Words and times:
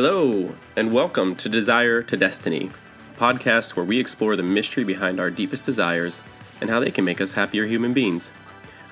Hello, 0.00 0.54
and 0.76 0.92
welcome 0.92 1.34
to 1.34 1.48
Desire 1.48 2.04
to 2.04 2.16
Destiny, 2.16 2.70
a 3.16 3.20
podcast 3.20 3.74
where 3.74 3.84
we 3.84 3.98
explore 3.98 4.36
the 4.36 4.44
mystery 4.44 4.84
behind 4.84 5.18
our 5.18 5.28
deepest 5.28 5.64
desires 5.64 6.22
and 6.60 6.70
how 6.70 6.78
they 6.78 6.92
can 6.92 7.04
make 7.04 7.20
us 7.20 7.32
happier 7.32 7.66
human 7.66 7.92
beings. 7.92 8.30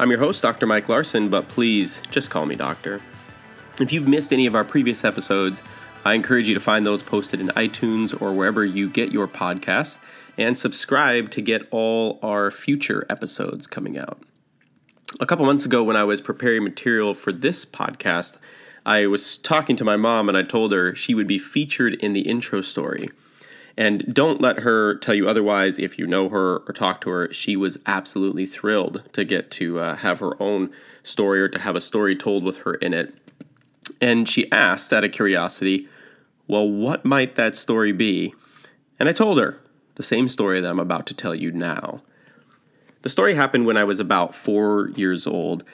I'm 0.01 0.11
your 0.11 0.19
host, 0.19 0.43
Dr. 0.43 0.67
Mike 0.67 0.89
Larson, 0.89 1.29
but 1.29 1.47
please 1.47 2.03
just 2.11 2.29
call 2.29 2.45
me 2.45 2.57
Doctor. 2.57 3.01
If 3.79 3.93
you've 3.93 4.09
missed 4.09 4.33
any 4.33 4.47
of 4.47 4.57
our 4.57 4.65
previous 4.65 5.05
episodes, 5.05 5.63
I 6.05 6.15
encourage 6.15 6.49
you 6.49 6.55
to 6.55 6.61
find 6.61 6.85
those 6.85 7.05
posted 7.05 7.41
in 7.41 7.51
iTunes 7.51 8.21
or 8.21 8.33
wherever 8.33 8.65
you 8.65 8.91
get 8.91 9.13
your 9.13 9.29
podcasts 9.29 9.99
and 10.37 10.59
subscribe 10.59 11.31
to 11.31 11.41
get 11.41 11.69
all 11.71 12.19
our 12.21 12.51
future 12.51 13.07
episodes 13.09 13.69
coming 13.69 13.97
out. 13.97 14.21
A 15.21 15.27
couple 15.27 15.47
months 15.47 15.65
ago, 15.65 15.85
when 15.85 15.95
I 15.95 16.03
was 16.03 16.21
preparing 16.21 16.65
material 16.65 17.15
for 17.15 17.31
this 17.31 17.65
podcast, 17.65 18.39
I 18.87 19.09
was 19.09 19.37
talking 19.37 19.75
to 19.77 19.85
my 19.85 19.97
mom 19.97 20.29
and 20.29 20.39
I 20.39 20.43
told 20.43 20.71
her 20.71 20.95
she 20.95 21.13
would 21.13 21.27
be 21.27 21.41
featured 21.41 21.95
in 21.95 22.13
the 22.13 22.21
intro 22.21 22.61
story. 22.61 23.09
And 23.77 24.15
don't 24.15 24.41
let 24.41 24.61
her 24.61 24.95
tell 24.95 25.15
you 25.15 25.29
otherwise 25.29 25.79
if 25.79 25.99
you 25.99 26.07
know 26.07 26.29
her 26.29 26.59
or 26.59 26.73
talk 26.73 27.01
to 27.03 27.11
her. 27.11 27.33
She 27.33 27.57
was 27.57 27.79
absolutely 27.85 28.47
thrilled 28.47 29.03
to 29.13 29.25
get 29.25 29.51
to 29.53 29.81
uh, 29.81 29.97
have 29.97 30.21
her 30.21 30.41
own 30.41 30.71
story 31.03 31.41
or 31.43 31.49
to 31.49 31.59
have 31.59 31.75
a 31.75 31.81
story 31.81 32.15
told 32.15 32.45
with 32.45 32.59
her 32.59 32.75
in 32.75 32.95
it. 32.95 33.13
And 34.01 34.29
she 34.29 34.51
asked, 34.53 34.93
out 34.93 35.05
of 35.05 35.11
curiosity, 35.11 35.89
well, 36.47 36.67
what 36.67 37.05
might 37.05 37.35
that 37.35 37.57
story 37.57 37.93
be? 37.93 38.35
And 39.01 39.09
I 39.09 39.13
told 39.13 39.39
her 39.41 39.61
the 39.97 40.05
same 40.05 40.29
story 40.29 40.61
that 40.61 40.71
I'm 40.71 40.81
about 40.81 41.07
to 41.07 41.15
tell 41.15 41.35
you 41.35 41.51
now. 41.51 42.03
The 43.03 43.09
story 43.09 43.35
happened 43.35 43.67
when 43.67 43.77
I 43.77 43.85
was 43.85 44.01
about 44.01 44.35
four 44.35 44.91
years 44.95 45.27
old, 45.27 45.65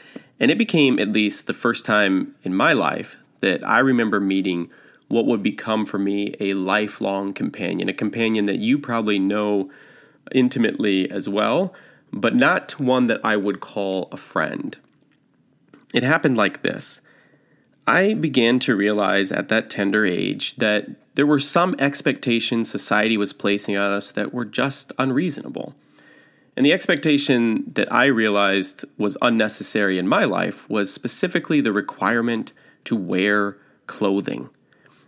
and 0.40 0.50
it 0.50 0.58
became 0.58 0.98
at 0.98 1.12
least 1.12 1.46
the 1.46 1.54
first 1.54 1.84
time 1.84 2.34
in 2.42 2.54
my 2.54 2.72
life 2.72 3.16
that 3.40 3.66
I 3.66 3.78
remember 3.80 4.20
meeting 4.20 4.70
what 5.08 5.26
would 5.26 5.42
become 5.42 5.84
for 5.84 5.98
me 5.98 6.34
a 6.40 6.54
lifelong 6.54 7.34
companion, 7.34 7.88
a 7.88 7.92
companion 7.92 8.46
that 8.46 8.58
you 8.58 8.78
probably 8.78 9.18
know 9.18 9.70
intimately 10.32 11.10
as 11.10 11.28
well, 11.28 11.74
but 12.12 12.34
not 12.34 12.78
one 12.80 13.08
that 13.08 13.20
I 13.22 13.36
would 13.36 13.60
call 13.60 14.08
a 14.10 14.16
friend. 14.16 14.76
It 15.92 16.02
happened 16.02 16.36
like 16.36 16.62
this. 16.62 17.00
I 17.86 18.14
began 18.14 18.58
to 18.60 18.76
realize 18.76 19.32
at 19.32 19.48
that 19.48 19.68
tender 19.68 20.06
age 20.06 20.56
that 20.56 20.88
there 21.14 21.26
were 21.26 21.40
some 21.40 21.74
expectations 21.78 22.70
society 22.70 23.16
was 23.16 23.32
placing 23.32 23.76
on 23.76 23.92
us 23.92 24.12
that 24.12 24.32
were 24.32 24.44
just 24.44 24.92
unreasonable. 24.98 25.74
And 26.56 26.66
the 26.66 26.72
expectation 26.72 27.64
that 27.74 27.92
I 27.92 28.06
realized 28.06 28.84
was 28.98 29.16
unnecessary 29.22 29.98
in 29.98 30.06
my 30.06 30.24
life 30.24 30.68
was 30.68 30.92
specifically 30.92 31.60
the 31.60 31.72
requirement 31.72 32.52
to 32.84 32.94
wear 32.94 33.56
clothing. 33.86 34.50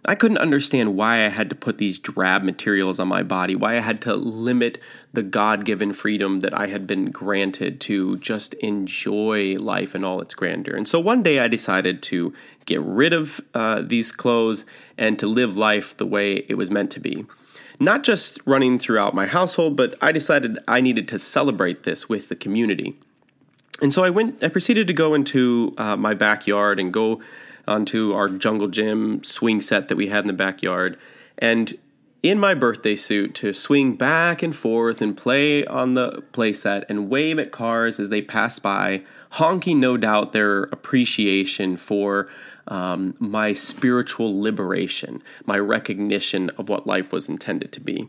I 0.07 0.15
couldn't 0.15 0.39
understand 0.39 0.97
why 0.97 1.25
I 1.25 1.31
had 1.31 1.49
to 1.49 1.57
put 1.57 1.79
these 1.79 1.99
drab 1.99 2.43
materials 2.43 3.01
on 3.01 3.09
my 3.09 3.23
body, 3.23 3.55
why 3.55 3.79
I 3.79 3.81
had 3.81 4.03
to 4.03 4.15
limit 4.15 4.79
the 5.15 5.23
God 5.23 5.65
given 5.65 5.95
freedom 5.95 6.41
that 6.41 6.59
I 6.59 6.67
had 6.67 6.87
been 6.87 7.11
granted 7.11 7.81
to 7.83 8.19
just 8.19 8.53
enjoy 8.55 9.57
life 9.57 9.95
in 9.95 10.05
all 10.05 10.21
its 10.21 10.35
grandeur. 10.35 10.77
And 10.77 10.87
so 10.87 11.01
one 11.01 11.23
day 11.23 11.39
I 11.39 11.49
decided 11.49 12.03
to 12.05 12.35
get 12.67 12.83
rid 12.83 13.15
of 13.15 13.41
uh, 13.55 13.81
these 13.83 14.13
clothes 14.13 14.67
and 14.99 15.19
to 15.19 15.27
live 15.27 15.57
life 15.57 15.97
the 15.97 16.07
way 16.07 16.45
it 16.49 16.55
was 16.55 16.71
meant 16.71 16.91
to 16.93 17.01
be 17.01 17.25
not 17.81 18.05
just 18.05 18.39
running 18.47 18.79
throughout 18.79 19.15
my 19.15 19.27
household, 19.27 19.77
but 19.77 19.95
I 20.01 20.13
decided 20.13 20.59
I 20.69 20.81
needed 20.81 21.09
to 21.09 21.19
celebrate 21.19 21.83
this 21.83 22.09
with 22.09 22.29
the 22.29 22.37
community. 22.37 22.97
And 23.83 23.93
so 23.93 24.05
I 24.05 24.11
went, 24.11 24.43
I 24.43 24.49
proceeded 24.49 24.87
to 24.87 24.93
go 24.93 25.15
into 25.15 25.75
uh, 25.79 25.97
my 25.97 26.15
backyard 26.15 26.79
and 26.79 26.93
go 26.93 27.21
onto 27.67 28.13
our 28.13 28.29
jungle 28.29 28.69
gym 28.69 29.25
swing 29.25 29.61
set 29.61 29.89
that 29.89 29.97
we 29.97 30.09
had 30.09 30.25
in 30.25 30.29
the 30.29 30.33
backyard. 30.33 30.99
And 31.39 31.77
in 32.23 32.39
my 32.39 32.55
birthday 32.55 32.97
suit 32.97 33.35
to 33.35 33.53
swing 33.53 33.97
back 33.97 34.43
and 34.43 34.57
forth 34.57 35.03
and 35.03 35.17
play 35.17 35.65
on 35.67 35.95
the 35.95 36.23
playset 36.33 36.85
and 36.89 37.11
wave 37.11 37.39
at 37.39 37.53
cars 37.53 38.01
as 38.01 38.09
they 38.09 38.23
pass 38.23 38.59
by, 38.59 39.03
honking 39.33 39.81
no 39.81 39.97
doubt 39.97 40.33
their 40.33 40.63
appreciation 40.65 41.77
for 41.77 42.29
um, 42.69 43.15
my 43.19 43.53
spiritual 43.53 44.41
liberation, 44.41 45.23
my 45.45 45.59
recognition 45.59 46.51
of 46.51 46.69
what 46.69 46.87
life 46.87 47.13
was 47.13 47.29
intended 47.29 47.73
to 47.73 47.81
be. 47.81 48.09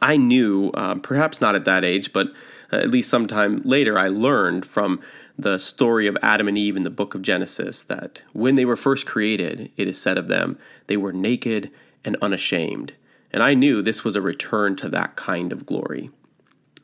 I 0.00 0.16
knew, 0.16 0.70
uh, 0.74 0.96
perhaps 0.96 1.40
not 1.40 1.54
at 1.54 1.64
that 1.64 1.84
age, 1.84 2.12
but 2.12 2.28
uh, 2.72 2.76
at 2.76 2.90
least 2.90 3.10
sometime 3.10 3.62
later, 3.64 3.98
I 3.98 4.08
learned 4.08 4.64
from 4.64 5.00
the 5.38 5.58
story 5.58 6.06
of 6.06 6.16
Adam 6.22 6.48
and 6.48 6.58
Eve 6.58 6.76
in 6.76 6.82
the 6.82 6.90
book 6.90 7.14
of 7.14 7.22
Genesis 7.22 7.82
that 7.84 8.22
when 8.32 8.54
they 8.54 8.64
were 8.64 8.76
first 8.76 9.06
created, 9.06 9.70
it 9.76 9.88
is 9.88 10.00
said 10.00 10.18
of 10.18 10.28
them, 10.28 10.58
they 10.86 10.96
were 10.96 11.12
naked 11.12 11.70
and 12.04 12.16
unashamed. 12.22 12.94
And 13.32 13.42
I 13.42 13.54
knew 13.54 13.80
this 13.80 14.04
was 14.04 14.16
a 14.16 14.20
return 14.20 14.76
to 14.76 14.88
that 14.90 15.16
kind 15.16 15.52
of 15.52 15.66
glory. 15.66 16.10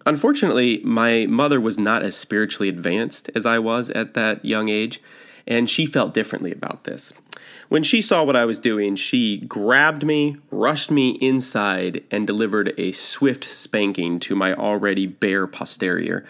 Unfortunately, 0.07 0.81
my 0.85 1.27
mother 1.27 1.61
was 1.61 1.79
not 1.79 2.03
as 2.03 2.17
spiritually 2.17 2.69
advanced 2.69 3.31
as 3.35 3.45
I 3.45 3.59
was 3.59 3.91
at 3.91 4.15
that 4.15 4.45
young 4.45 4.69
age, 4.69 5.03
and 5.49 5.69
she 5.69 5.87
felt 5.87 6.15
differently 6.15 6.53
about 6.53 6.85
this. 6.85 7.13
When 7.69 7.83
she 7.83 8.01
saw 8.01 8.23
what 8.23 8.37
I 8.37 8.45
was 8.45 8.59
doing, 8.59 8.95
she 8.97 9.39
grabbed 9.39 10.05
me, 10.05 10.37
rushed 10.51 10.91
me 10.91 11.11
inside, 11.21 12.05
and 12.11 12.27
delivered 12.27 12.73
a 12.79 12.93
swift 12.93 13.45
spanking 13.45 14.21
to 14.21 14.37
my 14.37 14.55
already 14.55 15.07
bare 15.07 15.47
posterior, 15.47 16.25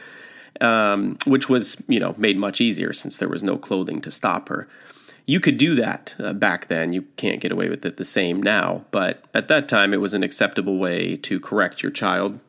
um, 0.61 1.19
which 1.27 1.49
was, 1.49 1.83
you 1.87 2.01
know, 2.01 2.15
made 2.17 2.39
much 2.39 2.61
easier 2.61 2.93
since 2.93 3.19
there 3.19 3.29
was 3.29 3.43
no 3.43 3.57
clothing 3.57 4.01
to 4.01 4.11
stop 4.11 4.49
her. 4.49 4.69
You 5.27 5.41
could 5.41 5.59
do 5.59 5.75
that 5.75 6.15
uh, 6.19 6.33
back 6.33 6.69
then. 6.69 6.93
You 6.93 7.03
can't 7.17 7.41
get 7.41 7.53
away 7.53 7.69
with 7.69 7.85
it 7.85 7.99
the 7.99 8.05
same 8.05 8.43
now, 8.43 8.85
but 8.91 9.25
at 9.35 9.49
that 9.49 9.69
time 9.69 9.93
it 9.93 10.01
was 10.01 10.15
an 10.15 10.23
acceptable 10.23 10.79
way 10.79 11.17
to 11.17 11.39
correct 11.39 11.83
your 11.83 11.93
child 11.93 12.41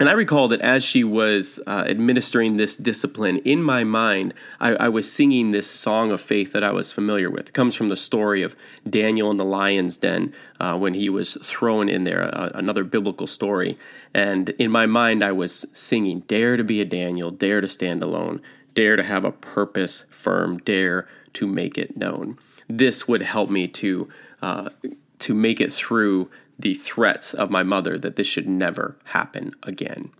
and 0.00 0.08
I 0.08 0.12
recall 0.12 0.46
that 0.48 0.60
as 0.60 0.84
she 0.84 1.02
was 1.02 1.58
uh, 1.66 1.84
administering 1.88 2.56
this 2.56 2.76
discipline, 2.76 3.38
in 3.38 3.62
my 3.62 3.82
mind, 3.82 4.32
I, 4.60 4.74
I, 4.74 4.88
was 4.88 5.12
singing 5.12 5.50
this 5.50 5.68
song 5.68 6.12
of 6.12 6.20
faith 6.20 6.52
that 6.52 6.62
I 6.62 6.70
was 6.70 6.92
familiar 6.92 7.28
with. 7.30 7.48
It 7.48 7.52
comes 7.52 7.74
from 7.74 7.88
the 7.88 7.96
story 7.96 8.42
of 8.42 8.54
Daniel 8.88 9.28
in 9.30 9.38
the 9.38 9.44
lion's 9.44 9.96
den 9.96 10.32
uh, 10.60 10.78
when 10.78 10.94
he 10.94 11.08
was 11.08 11.34
thrown 11.42 11.88
in 11.88 12.04
there, 12.04 12.22
uh, 12.32 12.50
another 12.54 12.84
biblical 12.84 13.26
story. 13.26 13.76
And 14.14 14.50
in 14.50 14.70
my 14.70 14.86
mind, 14.86 15.24
I 15.24 15.32
was 15.32 15.66
singing, 15.72 16.20
Dare 16.20 16.56
to 16.56 16.64
be 16.64 16.80
a 16.80 16.84
Daniel, 16.84 17.32
dare 17.32 17.60
to 17.60 17.68
stand 17.68 18.00
alone, 18.00 18.40
dare 18.74 18.94
to 18.94 19.02
have 19.02 19.24
a 19.24 19.32
purpose 19.32 20.04
firm, 20.10 20.58
dare 20.58 21.08
to 21.32 21.46
make 21.48 21.76
it 21.76 21.96
known. 21.96 22.38
This 22.68 23.08
would 23.08 23.22
help 23.22 23.50
me 23.50 23.66
to. 23.68 24.08
Uh, 24.40 24.70
to 25.18 25.34
make 25.34 25.60
it 25.60 25.72
through 25.72 26.30
the 26.58 26.74
threats 26.74 27.34
of 27.34 27.50
my 27.50 27.62
mother 27.62 27.98
that 27.98 28.16
this 28.16 28.26
should 28.26 28.48
never 28.48 28.96
happen 29.06 29.54
again. 29.62 30.10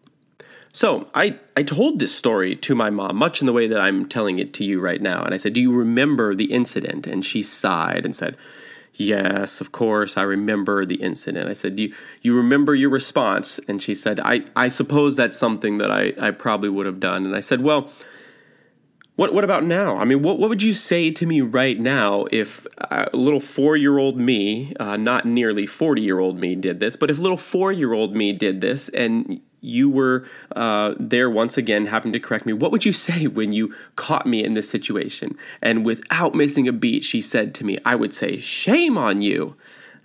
So 0.73 1.09
I, 1.15 1.39
I 1.57 1.63
told 1.63 1.99
this 1.99 2.15
story 2.15 2.55
to 2.57 2.75
my 2.75 2.91
mom, 2.91 3.17
much 3.17 3.41
in 3.41 3.47
the 3.47 3.53
way 3.53 3.67
that 3.67 3.81
I'm 3.81 4.09
telling 4.09 4.39
it 4.39 4.53
to 4.55 4.65
you 4.65 4.81
right 4.81 5.01
now. 5.01 5.25
And 5.25 5.35
I 5.35 5.37
said, 5.37 5.53
Do 5.53 5.61
you 5.61 5.73
remember 5.73 6.35
the 6.35 6.53
incident? 6.53 7.07
And 7.07 7.25
she 7.25 7.43
sighed 7.43 8.05
and 8.05 8.15
said, 8.15 8.37
Yes, 8.95 9.61
of 9.61 9.73
course, 9.73 10.17
I 10.17 10.23
remember 10.23 10.85
the 10.85 10.97
incident. 10.97 11.49
I 11.49 11.53
said, 11.53 11.77
Do 11.77 11.83
you, 11.83 11.95
you 12.21 12.37
remember 12.37 12.75
your 12.75 12.91
response? 12.91 13.59
And 13.67 13.83
she 13.83 13.95
said, 13.95 14.21
I, 14.21 14.45
I 14.55 14.69
suppose 14.69 15.17
that's 15.17 15.37
something 15.37 15.79
that 15.79 15.91
I, 15.91 16.13
I 16.21 16.31
probably 16.33 16.69
would 16.69 16.87
have 16.87 17.01
done. 17.01 17.25
And 17.25 17.35
I 17.35 17.41
said, 17.41 17.63
Well, 17.63 17.91
what 19.19 19.35
what 19.35 19.43
about 19.43 19.65
now? 19.65 19.97
I 19.97 20.05
mean, 20.05 20.23
what 20.23 20.39
what 20.39 20.49
would 20.49 20.63
you 20.63 20.73
say 20.73 21.11
to 21.11 21.27
me 21.27 21.41
right 21.41 21.77
now 21.77 22.27
if 22.31 22.69
a 22.79 23.11
little 23.13 23.41
four 23.41 23.77
year 23.77 23.99
old 23.99 24.17
me, 24.17 24.73
uh, 24.79 24.97
not 24.97 25.25
nearly 25.25 25.67
forty 25.67 26.03
year 26.03 26.21
old 26.21 26.39
me, 26.39 26.55
did 26.55 26.79
this, 26.79 26.95
but 26.95 27.11
if 27.11 27.19
little 27.19 27.37
four 27.37 27.73
year 27.73 27.93
old 27.93 28.15
me 28.15 28.33
did 28.33 28.61
this, 28.61 28.89
and 28.91 29.41
you 29.61 29.91
were 29.91 30.25
uh, 30.55 30.95
there 31.01 31.29
once 31.29 31.59
again 31.59 31.87
having 31.87 32.13
to 32.13 32.21
correct 32.21 32.47
me, 32.47 32.53
what 32.53 32.71
would 32.71 32.85
you 32.85 32.93
say 33.09 33.27
when 33.27 33.53
you 33.53 33.75
caught 33.97 34.25
me 34.25 34.45
in 34.45 34.55
this 34.55 34.71
situation? 34.71 35.37
And 35.61 35.85
without 35.85 36.37
missing 36.37 36.69
a 36.69 36.73
beat, 36.73 37.03
she 37.03 37.21
said 37.21 37.57
to 37.57 37.65
me, 37.65 37.77
I 37.85 37.97
would 37.97 38.15
say, 38.15 38.39
"Shame 38.39 38.97
on 38.97 39.21
you." 39.21 39.57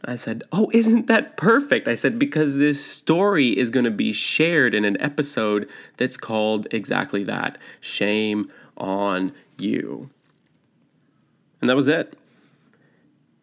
I 0.06 0.18
said, 0.18 0.44
Oh, 0.52 0.70
isn't 0.74 1.08
that 1.08 1.38
perfect? 1.38 1.88
I 1.88 1.96
said, 1.96 2.20
Because 2.20 2.58
this 2.58 2.84
story 2.86 3.58
is 3.58 3.70
going 3.70 3.86
to 3.86 3.92
be 3.92 4.12
shared 4.12 4.74
in 4.74 4.84
an 4.84 5.00
episode 5.00 5.70
that's 5.96 6.18
called 6.18 6.68
exactly 6.72 7.24
that 7.24 7.58
Shame 7.80 8.52
on 8.78 9.34
you. 9.58 10.10
And 11.62 11.70
that 11.70 11.76
was 11.76 11.88
it. 11.88 12.18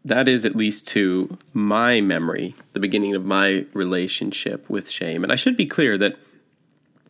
That 0.05 0.29
is, 0.29 0.45
at 0.45 0.57
least 0.57 0.89
to 0.89 1.37
my 1.53 2.01
memory, 2.01 2.55
the 2.73 2.81
beginning 2.81 3.15
of 3.15 3.25
my 3.25 3.67
relationship 3.75 4.69
with 4.71 4.91
shame. 4.91 5.23
And 5.23 5.33
I 5.33 5.37
should 5.37 5.57
be 5.57 5.67
clear 5.67 5.99
that 5.99 6.17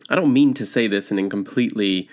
I 0.09 0.15
don't 0.15 0.33
mean 0.33 0.53
to 0.55 0.65
say 0.65 0.87
this 0.87 1.09
in 1.09 1.17
a 1.17 1.29
completely 1.29 2.09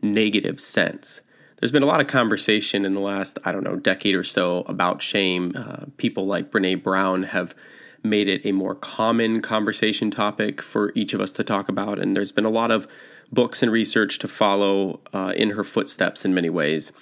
negative 0.00 0.60
sense. 0.60 1.20
There's 1.58 1.72
been 1.72 1.82
a 1.82 1.86
lot 1.86 2.00
of 2.00 2.06
conversation 2.06 2.84
in 2.84 2.92
the 2.92 3.00
last, 3.00 3.38
I 3.44 3.52
don't 3.52 3.62
know, 3.62 3.76
decade 3.76 4.14
or 4.14 4.24
so 4.24 4.60
about 4.66 5.02
shame. 5.02 5.52
Uh, 5.54 5.84
people 5.96 6.26
like 6.26 6.50
Brene 6.50 6.82
Brown 6.82 7.24
have 7.24 7.54
made 8.02 8.28
it 8.28 8.44
a 8.44 8.52
more 8.52 8.74
common 8.74 9.40
conversation 9.40 10.10
topic 10.10 10.60
for 10.60 10.92
each 10.94 11.14
of 11.14 11.20
us 11.20 11.32
to 11.32 11.44
talk 11.44 11.68
about. 11.68 11.98
And 11.98 12.16
there's 12.16 12.32
been 12.32 12.44
a 12.44 12.50
lot 12.50 12.70
of 12.70 12.86
books 13.32 13.62
and 13.62 13.72
research 13.72 14.18
to 14.18 14.28
follow 14.28 15.00
uh, 15.12 15.32
in 15.36 15.50
her 15.50 15.64
footsteps 15.64 16.24
in 16.24 16.34
many 16.34 16.50
ways. 16.50 16.92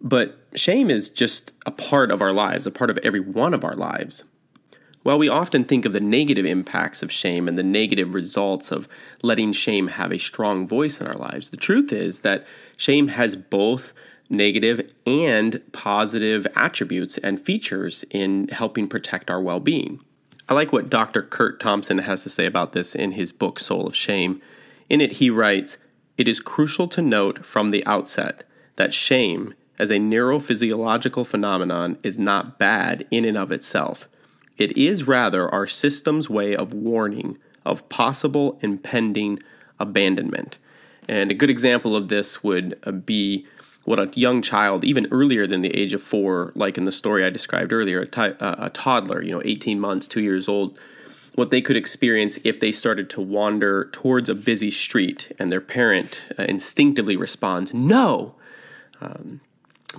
But 0.00 0.38
shame 0.54 0.90
is 0.90 1.08
just 1.08 1.52
a 1.64 1.70
part 1.70 2.10
of 2.10 2.20
our 2.20 2.32
lives, 2.32 2.66
a 2.66 2.70
part 2.70 2.90
of 2.90 2.98
every 2.98 3.20
one 3.20 3.54
of 3.54 3.64
our 3.64 3.74
lives. 3.74 4.24
While 5.04 5.18
we 5.18 5.28
often 5.28 5.64
think 5.64 5.84
of 5.84 5.92
the 5.92 6.00
negative 6.00 6.46
impacts 6.46 7.02
of 7.02 7.10
shame 7.10 7.48
and 7.48 7.58
the 7.58 7.64
negative 7.64 8.14
results 8.14 8.70
of 8.70 8.88
letting 9.22 9.52
shame 9.52 9.88
have 9.88 10.12
a 10.12 10.18
strong 10.18 10.66
voice 10.68 11.00
in 11.00 11.06
our 11.06 11.18
lives, 11.18 11.50
the 11.50 11.56
truth 11.56 11.92
is 11.92 12.20
that 12.20 12.46
shame 12.76 13.08
has 13.08 13.34
both 13.34 13.92
negative 14.30 14.92
and 15.06 15.60
positive 15.72 16.46
attributes 16.56 17.18
and 17.18 17.40
features 17.40 18.04
in 18.10 18.48
helping 18.48 18.88
protect 18.88 19.30
our 19.30 19.40
well 19.40 19.60
being. 19.60 20.00
I 20.48 20.54
like 20.54 20.72
what 20.72 20.90
Dr. 20.90 21.22
Curt 21.22 21.60
Thompson 21.60 21.98
has 21.98 22.22
to 22.24 22.28
say 22.28 22.46
about 22.46 22.72
this 22.72 22.94
in 22.94 23.12
his 23.12 23.32
book, 23.32 23.60
Soul 23.60 23.86
of 23.86 23.96
Shame. 23.96 24.42
In 24.88 25.00
it, 25.00 25.12
he 25.12 25.30
writes 25.30 25.78
It 26.18 26.26
is 26.28 26.40
crucial 26.40 26.88
to 26.88 27.02
note 27.02 27.44
from 27.44 27.70
the 27.70 27.86
outset 27.86 28.44
that 28.76 28.92
shame, 28.92 29.54
as 29.78 29.90
a 29.90 29.96
neurophysiological 29.96 31.26
phenomenon, 31.26 31.98
is 32.02 32.18
not 32.18 32.58
bad 32.58 33.06
in 33.10 33.24
and 33.24 33.36
of 33.36 33.52
itself. 33.52 34.08
It 34.58 34.76
is 34.76 35.06
rather 35.06 35.48
our 35.48 35.66
system's 35.66 36.28
way 36.28 36.54
of 36.54 36.74
warning 36.74 37.38
of 37.64 37.88
possible 37.88 38.58
impending 38.60 39.38
abandonment. 39.78 40.58
And 41.08 41.30
a 41.30 41.34
good 41.34 41.50
example 41.50 41.96
of 41.96 42.08
this 42.08 42.42
would 42.42 42.78
uh, 42.84 42.92
be 42.92 43.46
what 43.84 43.98
a 43.98 44.10
young 44.18 44.42
child, 44.42 44.84
even 44.84 45.08
earlier 45.10 45.46
than 45.46 45.60
the 45.60 45.76
age 45.76 45.92
of 45.92 46.02
four, 46.02 46.52
like 46.54 46.78
in 46.78 46.84
the 46.84 46.92
story 46.92 47.24
I 47.24 47.30
described 47.30 47.72
earlier, 47.72 48.02
a, 48.02 48.20
uh, 48.42 48.66
a 48.66 48.70
toddler, 48.70 49.22
you 49.22 49.32
know, 49.32 49.42
18 49.44 49.80
months, 49.80 50.06
two 50.06 50.20
years 50.20 50.48
old, 50.48 50.78
what 51.34 51.50
they 51.50 51.60
could 51.60 51.76
experience 51.76 52.38
if 52.44 52.60
they 52.60 52.72
started 52.72 53.08
to 53.10 53.20
wander 53.20 53.86
towards 53.86 54.28
a 54.28 54.34
busy 54.34 54.70
street 54.70 55.34
and 55.38 55.50
their 55.50 55.60
parent 55.60 56.24
uh, 56.38 56.44
instinctively 56.44 57.16
responds, 57.16 57.74
No! 57.74 58.34
Um, 59.00 59.40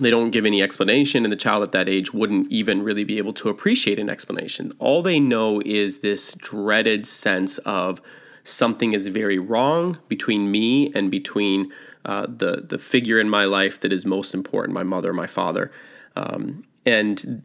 they 0.00 0.10
don't 0.10 0.30
give 0.30 0.44
any 0.44 0.62
explanation, 0.62 1.24
and 1.24 1.30
the 1.30 1.36
child 1.36 1.62
at 1.62 1.72
that 1.72 1.88
age 1.88 2.12
wouldn't 2.12 2.50
even 2.50 2.82
really 2.82 3.04
be 3.04 3.18
able 3.18 3.32
to 3.34 3.48
appreciate 3.48 3.98
an 3.98 4.10
explanation. 4.10 4.72
All 4.78 5.02
they 5.02 5.20
know 5.20 5.62
is 5.64 5.98
this 5.98 6.32
dreaded 6.32 7.06
sense 7.06 7.58
of 7.58 8.00
something 8.42 8.92
is 8.92 9.06
very 9.06 9.38
wrong 9.38 9.98
between 10.08 10.50
me 10.50 10.92
and 10.94 11.10
between 11.10 11.72
uh, 12.04 12.26
the 12.28 12.62
the 12.66 12.78
figure 12.78 13.18
in 13.18 13.28
my 13.28 13.44
life 13.44 13.80
that 13.80 13.92
is 13.92 14.04
most 14.04 14.34
important, 14.34 14.74
my 14.74 14.82
mother, 14.82 15.12
my 15.12 15.26
father, 15.26 15.70
um, 16.16 16.64
and 16.86 17.42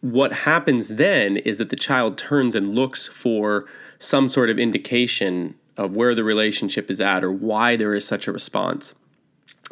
what 0.00 0.32
happens 0.32 0.88
then 0.88 1.36
is 1.38 1.58
that 1.58 1.70
the 1.70 1.76
child 1.76 2.18
turns 2.18 2.54
and 2.54 2.74
looks 2.74 3.06
for 3.06 3.66
some 3.98 4.28
sort 4.28 4.50
of 4.50 4.58
indication 4.58 5.54
of 5.76 5.96
where 5.96 6.14
the 6.14 6.24
relationship 6.24 6.90
is 6.90 7.00
at 7.00 7.24
or 7.24 7.32
why 7.32 7.76
there 7.76 7.94
is 7.94 8.06
such 8.06 8.26
a 8.26 8.32
response. 8.32 8.94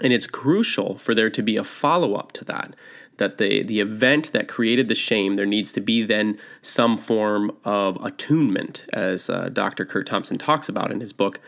And 0.02 0.12
it's 0.12 0.26
crucial 0.26 0.99
for 0.99 1.14
there 1.14 1.31
to 1.31 1.43
be 1.43 1.56
a 1.56 1.64
follow 1.64 2.14
up 2.14 2.32
to 2.32 2.44
that. 2.46 2.75
That 3.19 3.38
the, 3.38 3.62
the 3.62 3.78
event 3.78 4.32
that 4.32 4.49
created 4.49 4.88
the 4.88 4.96
shame, 4.96 5.37
there 5.37 5.46
needs 5.46 5.72
to 5.75 5.81
be 5.81 6.02
then 6.02 6.37
some 6.62 6.99
form 6.99 7.56
of 7.64 7.96
attunement, 8.05 8.84
as 8.93 9.31
uh, 9.31 9.50
Dr. 9.52 9.84
Curt 9.84 10.06
Thompson 10.06 10.37
talks 10.37 10.69
about 10.69 10.90
in 10.90 11.00
his 11.00 11.12
book. 11.12 11.38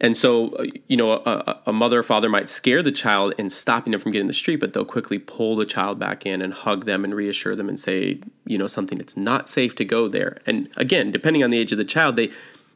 And 0.00 0.16
so, 0.16 0.48
uh, 0.56 0.66
you 0.88 0.96
know, 0.96 1.12
a, 1.12 1.60
a, 1.66 1.72
mother 1.72 2.00
or 2.00 2.02
father 2.02 2.28
might 2.28 2.48
scare 2.48 2.82
the 2.82 2.92
child 2.92 3.32
in 3.38 3.48
stopping 3.48 3.92
them 3.92 4.00
from 4.00 4.10
getting 4.10 4.24
in 4.24 4.28
the 4.28 4.34
street, 4.34 4.56
but 4.56 4.72
they'll 4.72 4.84
quickly 4.84 5.18
pull 5.18 5.54
the 5.54 5.64
child 5.64 5.98
back 5.98 6.26
in 6.26 6.42
and 6.42 6.52
hug 6.52 6.84
them 6.84 7.04
and 7.04 7.14
reassure 7.14 7.54
them 7.54 7.68
and 7.68 7.78
say, 7.78 8.18
you 8.44 8.58
know, 8.58 8.66
something 8.66 8.98
it's 8.98 9.16
not 9.16 9.48
safe 9.48 9.74
to 9.76 9.84
go 9.84 10.08
there. 10.08 10.38
And 10.46 10.68
again, 10.76 11.12
depending 11.12 11.44
on 11.44 11.50
the 11.50 11.58
age 11.58 11.72
of 11.72 11.78
the 11.78 11.84
child, 11.84 12.16
they 12.16 12.30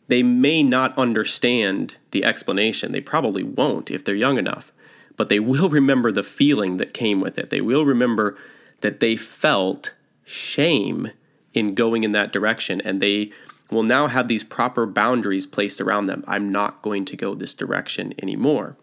they 0.06 0.22
may 0.22 0.62
not 0.62 0.96
understand 0.96 1.98
the 2.12 2.24
explanation. 2.24 2.92
They 2.92 3.02
probably 3.02 3.42
won't 3.42 3.90
if 3.90 4.04
they're 4.04 4.14
young 4.14 4.38
enough 4.38 4.72
but 5.18 5.28
they 5.28 5.40
will 5.52 5.68
remember 5.68 6.10
the 6.10 6.22
feeling 6.22 6.78
that 6.78 6.94
came 6.94 7.20
with 7.20 7.36
it. 7.36 7.50
They 7.50 7.60
will 7.60 7.84
remember 7.84 8.38
that 8.80 9.00
they 9.00 9.16
felt 9.16 9.92
shame 10.24 11.10
in 11.52 11.74
going 11.74 12.04
in 12.04 12.12
that 12.12 12.32
direction 12.32 12.80
and 12.80 13.02
they 13.02 13.32
will 13.70 13.82
now 13.82 14.08
have 14.08 14.28
these 14.28 14.44
proper 14.44 14.86
boundaries 14.86 15.46
placed 15.46 15.80
around 15.80 16.06
them. 16.06 16.24
I'm 16.26 16.50
not 16.50 16.82
going 16.82 17.04
to 17.06 17.16
go 17.16 17.34
this 17.34 17.54
direction 17.54 18.14
anymore. 18.20 18.76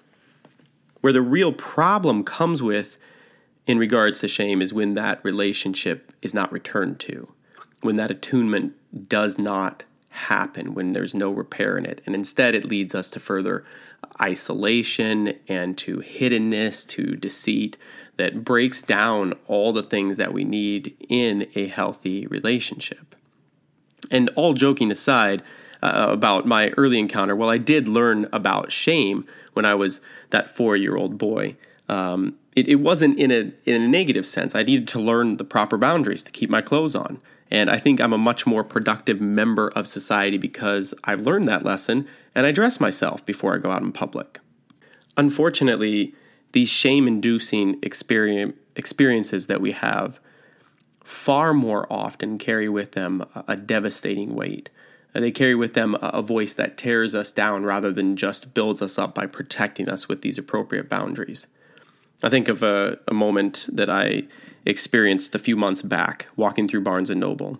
Where 1.01 1.13
the 1.13 1.21
real 1.21 1.51
problem 1.51 2.23
comes 2.23 2.61
with 2.61 2.99
in 3.67 3.77
regards 3.77 4.19
to 4.19 4.27
shame 4.27 4.61
is 4.61 4.73
when 4.73 4.93
that 4.93 5.23
relationship 5.23 6.11
is 6.21 6.33
not 6.33 6.51
returned 6.51 6.99
to, 7.01 7.31
when 7.81 7.95
that 7.95 8.11
attunement 8.11 8.73
does 9.09 9.37
not 9.37 9.85
happen, 10.09 10.73
when 10.73 10.93
there's 10.93 11.13
no 11.13 11.31
repair 11.31 11.77
in 11.77 11.85
it. 11.85 12.01
And 12.05 12.15
instead, 12.15 12.55
it 12.55 12.65
leads 12.65 12.95
us 12.95 13.09
to 13.11 13.19
further 13.19 13.65
isolation 14.21 15.33
and 15.47 15.77
to 15.79 15.97
hiddenness, 15.97 16.87
to 16.89 17.15
deceit 17.15 17.77
that 18.17 18.45
breaks 18.45 18.81
down 18.81 19.33
all 19.47 19.73
the 19.73 19.83
things 19.83 20.17
that 20.17 20.33
we 20.33 20.43
need 20.43 20.95
in 21.09 21.49
a 21.55 21.67
healthy 21.67 22.25
relationship. 22.27 23.15
And 24.11 24.29
all 24.35 24.53
joking 24.53 24.91
aside 24.91 25.41
uh, 25.81 26.07
about 26.09 26.45
my 26.45 26.69
early 26.77 26.99
encounter, 26.99 27.35
well, 27.35 27.49
I 27.49 27.57
did 27.57 27.87
learn 27.87 28.27
about 28.31 28.71
shame 28.71 29.25
when 29.53 29.65
I 29.65 29.75
was 29.75 30.01
that 30.29 30.49
four 30.49 30.75
year 30.75 30.95
old 30.95 31.17
boy. 31.17 31.55
Um, 31.87 32.37
it, 32.55 32.67
it, 32.67 32.75
wasn't 32.75 33.19
in 33.19 33.31
a, 33.31 33.51
in 33.69 33.81
a 33.81 33.87
negative 33.87 34.25
sense. 34.25 34.55
I 34.55 34.63
needed 34.63 34.87
to 34.89 34.99
learn 34.99 35.37
the 35.37 35.43
proper 35.43 35.77
boundaries 35.77 36.23
to 36.23 36.31
keep 36.31 36.49
my 36.49 36.61
clothes 36.61 36.95
on. 36.95 37.21
And 37.51 37.69
I 37.69 37.77
think 37.77 38.01
I'm 38.01 38.13
a 38.13 38.17
much 38.17 38.47
more 38.47 38.63
productive 38.63 39.21
member 39.21 39.69
of 39.69 39.87
society 39.87 40.37
because 40.37 40.93
I've 41.03 41.21
learned 41.21 41.47
that 41.47 41.63
lesson 41.63 42.07
and 42.33 42.45
I 42.45 42.51
dress 42.51 42.79
myself 42.79 43.25
before 43.25 43.53
I 43.53 43.59
go 43.59 43.71
out 43.71 43.83
in 43.83 43.91
public. 43.91 44.39
Unfortunately, 45.17 46.13
these 46.53 46.69
shame 46.69 47.07
inducing 47.07 47.79
experiences 47.83 49.47
that 49.47 49.61
we 49.61 49.71
have 49.73 50.19
far 51.05 51.53
more 51.53 51.85
often 51.93 52.39
carry 52.39 52.67
with 52.67 52.93
them 52.93 53.23
a 53.47 53.55
devastating 53.55 54.33
weight. 54.33 54.71
Uh, 55.13 55.19
they 55.19 55.29
carry 55.29 55.53
with 55.53 55.75
them 55.75 55.95
a 56.01 56.23
voice 56.23 56.55
that 56.55 56.77
tears 56.77 57.13
us 57.13 57.31
down 57.31 57.63
rather 57.63 57.93
than 57.93 58.17
just 58.17 58.55
builds 58.55 58.81
us 58.81 58.97
up 58.97 59.13
by 59.13 59.27
protecting 59.27 59.87
us 59.87 60.09
with 60.09 60.23
these 60.23 60.39
appropriate 60.39 60.89
boundaries. 60.89 61.45
I 62.23 62.29
think 62.29 62.47
of 62.47 62.63
a, 62.63 62.97
a 63.07 63.13
moment 63.13 63.67
that 63.71 63.87
I 63.87 64.23
experienced 64.65 65.35
a 65.35 65.39
few 65.39 65.55
months 65.55 65.83
back 65.83 66.27
walking 66.35 66.67
through 66.67 66.81
Barnes 66.81 67.11
and 67.11 67.19
Noble. 67.19 67.59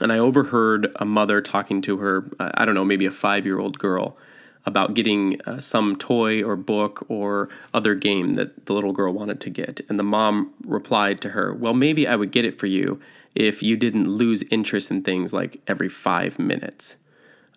And 0.00 0.12
I 0.12 0.18
overheard 0.18 0.92
a 0.96 1.04
mother 1.04 1.40
talking 1.40 1.80
to 1.82 1.98
her, 1.98 2.24
I 2.40 2.64
don't 2.64 2.74
know, 2.74 2.84
maybe 2.84 3.06
a 3.06 3.12
five 3.12 3.46
year 3.46 3.60
old 3.60 3.78
girl 3.78 4.16
about 4.66 4.94
getting 4.94 5.40
uh, 5.42 5.60
some 5.60 5.96
toy 5.96 6.42
or 6.42 6.56
book 6.56 7.04
or 7.08 7.48
other 7.72 7.94
game 7.94 8.34
that 8.34 8.66
the 8.66 8.72
little 8.72 8.92
girl 8.92 9.12
wanted 9.12 9.40
to 9.40 9.50
get. 9.50 9.80
And 9.88 9.98
the 9.98 10.04
mom 10.04 10.52
replied 10.64 11.20
to 11.22 11.30
her, 11.30 11.52
Well, 11.52 11.74
maybe 11.74 12.06
I 12.06 12.16
would 12.16 12.30
get 12.30 12.44
it 12.44 12.58
for 12.58 12.66
you 12.66 13.00
if 13.34 13.62
you 13.62 13.76
didn't 13.76 14.08
lose 14.08 14.42
interest 14.50 14.90
in 14.90 15.02
things 15.02 15.32
like 15.32 15.60
every 15.66 15.88
five 15.88 16.38
minutes. 16.38 16.96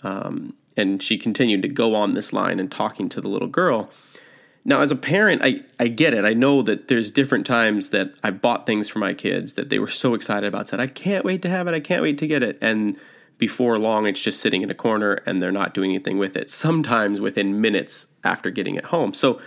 Um, 0.03 0.55
and 0.75 1.01
she 1.01 1.17
continued 1.17 1.61
to 1.63 1.67
go 1.67 1.95
on 1.95 2.13
this 2.13 2.33
line 2.33 2.59
and 2.59 2.71
talking 2.71 3.09
to 3.09 3.21
the 3.21 3.27
little 3.27 3.47
girl. 3.47 3.89
Now, 4.65 4.81
as 4.81 4.91
a 4.91 4.97
parent, 4.97 5.41
I, 5.43 5.61
I 5.79 5.87
get 5.87 6.13
it. 6.13 6.25
I 6.25 6.33
know 6.33 6.61
that 6.61 6.89
there's 6.89 7.09
different 7.09 7.45
times 7.45 7.91
that 7.91 8.13
I've 8.21 8.41
bought 8.41 8.65
things 8.65 8.89
for 8.89 8.99
my 8.99 9.13
kids 9.13 9.53
that 9.53 9.69
they 9.69 9.79
were 9.79 9.87
so 9.87 10.13
excited 10.13 10.45
about, 10.45 10.67
said, 10.67 10.81
I 10.81 10.87
can't 10.87 11.23
wait 11.23 11.41
to 11.43 11.49
have 11.49 11.67
it, 11.67 11.73
I 11.73 11.79
can't 11.79 12.01
wait 12.01 12.17
to 12.17 12.27
get 12.27 12.43
it. 12.43 12.57
And 12.59 12.97
before 13.37 13.77
long, 13.77 14.07
it's 14.07 14.19
just 14.19 14.39
sitting 14.39 14.61
in 14.61 14.69
a 14.69 14.75
corner 14.75 15.19
and 15.25 15.41
they're 15.41 15.51
not 15.51 15.73
doing 15.73 15.91
anything 15.91 16.17
with 16.17 16.35
it, 16.35 16.49
sometimes 16.49 17.21
within 17.21 17.61
minutes 17.61 18.07
after 18.23 18.49
getting 18.49 18.75
it 18.75 18.85
home. 18.85 19.13
So 19.13 19.39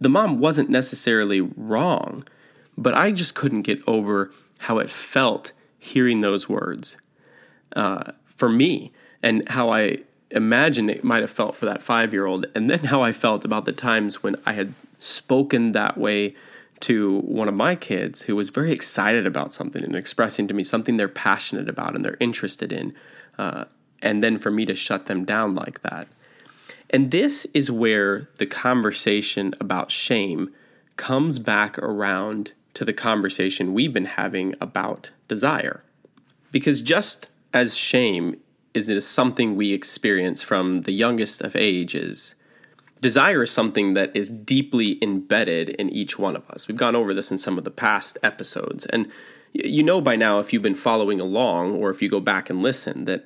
the 0.00 0.08
mom 0.08 0.38
wasn't 0.38 0.70
necessarily 0.70 1.40
wrong, 1.40 2.24
but 2.78 2.94
I 2.94 3.12
just 3.12 3.34
couldn't 3.34 3.62
get 3.62 3.80
over 3.86 4.32
how 4.60 4.78
it 4.78 4.90
felt 4.90 5.52
hearing 5.78 6.20
those 6.20 6.48
words 6.48 6.96
uh, 7.76 8.12
for 8.24 8.48
me 8.48 8.92
and 9.22 9.48
how 9.50 9.70
I 9.70 9.98
imagine 10.30 10.88
it 10.88 11.04
might 11.04 11.20
have 11.20 11.30
felt 11.30 11.56
for 11.56 11.66
that 11.66 11.82
five 11.82 12.12
year 12.12 12.26
old, 12.26 12.46
and 12.54 12.70
then 12.70 12.80
how 12.80 13.02
I 13.02 13.12
felt 13.12 13.44
about 13.44 13.64
the 13.64 13.72
times 13.72 14.22
when 14.22 14.36
I 14.46 14.52
had 14.52 14.74
spoken 14.98 15.72
that 15.72 15.98
way 15.98 16.34
to 16.80 17.20
one 17.20 17.48
of 17.48 17.54
my 17.54 17.74
kids 17.74 18.22
who 18.22 18.34
was 18.34 18.48
very 18.48 18.72
excited 18.72 19.26
about 19.26 19.52
something 19.52 19.84
and 19.84 19.94
expressing 19.94 20.48
to 20.48 20.54
me 20.54 20.64
something 20.64 20.96
they're 20.96 21.08
passionate 21.08 21.68
about 21.68 21.94
and 21.94 22.04
they're 22.04 22.16
interested 22.20 22.72
in, 22.72 22.94
uh, 23.38 23.64
and 24.02 24.22
then 24.22 24.38
for 24.38 24.50
me 24.50 24.64
to 24.64 24.74
shut 24.74 25.06
them 25.06 25.24
down 25.24 25.54
like 25.54 25.82
that. 25.82 26.08
And 26.88 27.10
this 27.10 27.46
is 27.54 27.70
where 27.70 28.28
the 28.38 28.46
conversation 28.46 29.54
about 29.60 29.90
shame 29.90 30.50
comes 30.96 31.38
back 31.38 31.78
around 31.78 32.52
to 32.74 32.84
the 32.84 32.92
conversation 32.92 33.74
we've 33.74 33.92
been 33.92 34.06
having 34.06 34.54
about 34.60 35.10
desire. 35.28 35.82
Because 36.50 36.80
just 36.80 37.30
as 37.52 37.76
shame 37.76 38.36
is 38.74 39.06
something 39.06 39.56
we 39.56 39.72
experience 39.72 40.42
from 40.42 40.82
the 40.82 40.92
youngest 40.92 41.42
of 41.42 41.56
ages. 41.56 42.34
Desire 43.00 43.42
is 43.42 43.50
something 43.50 43.94
that 43.94 44.14
is 44.14 44.30
deeply 44.30 44.98
embedded 45.02 45.70
in 45.70 45.88
each 45.88 46.18
one 46.18 46.36
of 46.36 46.48
us. 46.50 46.68
We've 46.68 46.76
gone 46.76 46.96
over 46.96 47.14
this 47.14 47.30
in 47.30 47.38
some 47.38 47.56
of 47.56 47.64
the 47.64 47.70
past 47.70 48.18
episodes. 48.22 48.84
And 48.86 49.10
you 49.52 49.82
know 49.82 50.00
by 50.00 50.16
now, 50.16 50.38
if 50.38 50.52
you've 50.52 50.62
been 50.62 50.74
following 50.74 51.20
along 51.20 51.74
or 51.74 51.90
if 51.90 52.02
you 52.02 52.08
go 52.08 52.20
back 52.20 52.50
and 52.50 52.62
listen, 52.62 53.06
that 53.06 53.24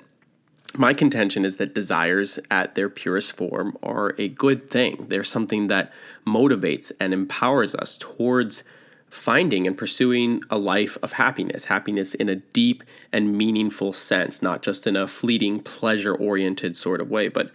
my 0.77 0.93
contention 0.93 1.45
is 1.45 1.57
that 1.57 1.73
desires 1.73 2.39
at 2.49 2.75
their 2.75 2.89
purest 2.89 3.35
form 3.35 3.77
are 3.83 4.15
a 4.17 4.27
good 4.27 4.69
thing. 4.69 5.05
They're 5.09 5.23
something 5.23 5.67
that 5.67 5.93
motivates 6.25 6.91
and 6.99 7.13
empowers 7.13 7.75
us 7.75 7.97
towards 7.97 8.63
finding 9.09 9.65
and 9.65 9.77
pursuing 9.77 10.41
a 10.49 10.57
life 10.57 10.97
of 11.01 11.13
happiness, 11.13 11.65
happiness 11.65 12.13
in 12.13 12.27
a 12.27 12.35
deep 12.35 12.83
and 13.13 13.37
meaningful 13.37 13.93
sense, 13.93 14.41
not 14.41 14.61
just 14.61 14.85
in 14.85 14.95
a 14.95 15.07
fleeting, 15.07 15.61
pleasure 15.61 16.13
oriented 16.13 16.75
sort 16.75 16.99
of 16.99 17.09
way, 17.09 17.29
but 17.29 17.51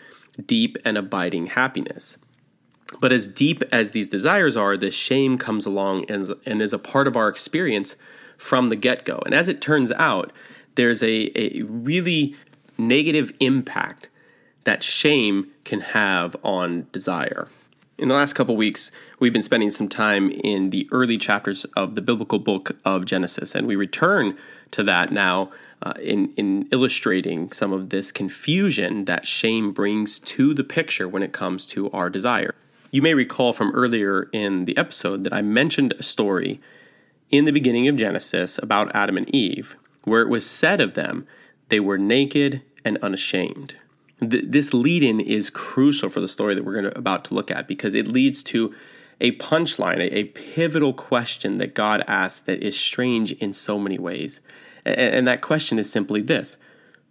deep 0.47 0.77
and 0.85 0.97
abiding 0.99 1.49
happiness. 1.49 2.17
But 3.01 3.13
as 3.13 3.27
deep 3.27 3.63
as 3.71 3.93
these 3.93 4.09
desires 4.09 4.57
are, 4.57 4.77
this 4.77 4.95
shame 4.95 5.39
comes 5.39 5.65
along 5.65 6.11
and, 6.11 6.35
and 6.45 6.61
is 6.61 6.73
a 6.73 6.79
part 6.79 7.07
of 7.07 7.17
our 7.17 7.29
experience 7.29 7.95
from 8.37 8.69
the 8.69 8.77
get 8.77 9.05
go. 9.05 9.23
And 9.25 9.35
as 9.35 9.49
it 9.49 9.61
turns 9.61 9.93
out, 9.93 10.33
there's 10.75 11.03
a, 11.03 11.31
a 11.39 11.63
really 11.63 12.35
negative 12.79 13.33
impact 13.39 14.09
that 14.65 14.83
shame 14.83 15.51
can 15.65 15.81
have 15.81 16.37
on 16.43 16.87
desire. 16.93 17.49
In 18.01 18.09
the 18.09 18.15
last 18.15 18.33
couple 18.33 18.57
weeks, 18.57 18.91
we've 19.19 19.35
been 19.35 19.43
spending 19.43 19.71
some 19.71 19.87
time 19.87 20.31
in 20.31 20.71
the 20.71 20.89
early 20.91 21.19
chapters 21.19 21.67
of 21.77 21.97
the 21.97 22.01
biblical 22.01 22.39
book 22.39 22.79
of 22.83 23.05
Genesis, 23.05 23.55
and 23.55 23.67
we 23.67 23.77
return 23.77 24.39
to 24.71 24.83
that 24.85 25.13
now 25.13 25.51
uh, 25.83 25.93
in, 26.01 26.33
in 26.39 26.67
illustrating 26.73 27.53
some 27.53 27.75
of 27.75 27.91
this 27.91 28.11
confusion 28.11 29.05
that 29.05 29.27
shame 29.27 29.71
brings 29.71 30.19
to 30.21 30.55
the 30.55 30.65
picture 30.65 31.07
when 31.07 31.23
it 31.23 31.35
comes 31.35 31.67
to 31.67 31.91
our 31.91 32.09
desire. 32.09 32.55
You 32.91 33.03
may 33.03 33.13
recall 33.13 33.53
from 33.53 33.71
earlier 33.73 34.31
in 34.33 34.65
the 34.65 34.79
episode 34.79 35.23
that 35.25 35.35
I 35.35 35.43
mentioned 35.43 35.93
a 35.99 36.03
story 36.03 36.59
in 37.31 37.45
the 37.45 37.53
beginning 37.53 37.87
of 37.87 37.97
Genesis 37.97 38.57
about 38.57 38.97
Adam 38.97 39.19
and 39.19 39.29
Eve, 39.29 39.77
where 40.05 40.23
it 40.23 40.31
was 40.31 40.49
said 40.49 40.81
of 40.81 40.95
them, 40.95 41.27
they 41.69 41.81
were 41.81 41.99
naked 41.99 42.63
and 42.83 42.97
unashamed. 43.03 43.75
Th- 44.21 44.45
this 44.47 44.75
lead 44.75 45.03
in 45.03 45.21
is 45.21 45.51
crucial 45.51 46.09
for 46.09 46.21
the 46.21 46.29
story 46.29 46.55
that 46.55 46.65
we're 46.65 46.75
gonna, 46.75 46.93
about 46.95 47.25
to 47.27 47.35
look 47.35 47.51
at 47.51 47.67
because 47.67 47.95
it 47.95 48.09
leads 48.09 48.43
to 48.45 48.75
a 49.21 49.33
punchline, 49.33 49.99
a, 49.99 50.19
a 50.19 50.25
pivotal 50.25 50.93
question 50.93 51.59
that 51.59 51.75
God 51.75 52.03
asks 52.07 52.41
that 52.41 52.63
is 52.63 52.79
strange 52.79 53.33
in 53.33 53.53
so 53.53 53.79
many 53.79 53.99
ways. 53.99 54.41
And, 54.85 54.99
and 54.99 55.29
that 55.29 55.41
question 55.41 55.79
is 55.79 55.91
simply 55.91 56.23
this 56.23 56.57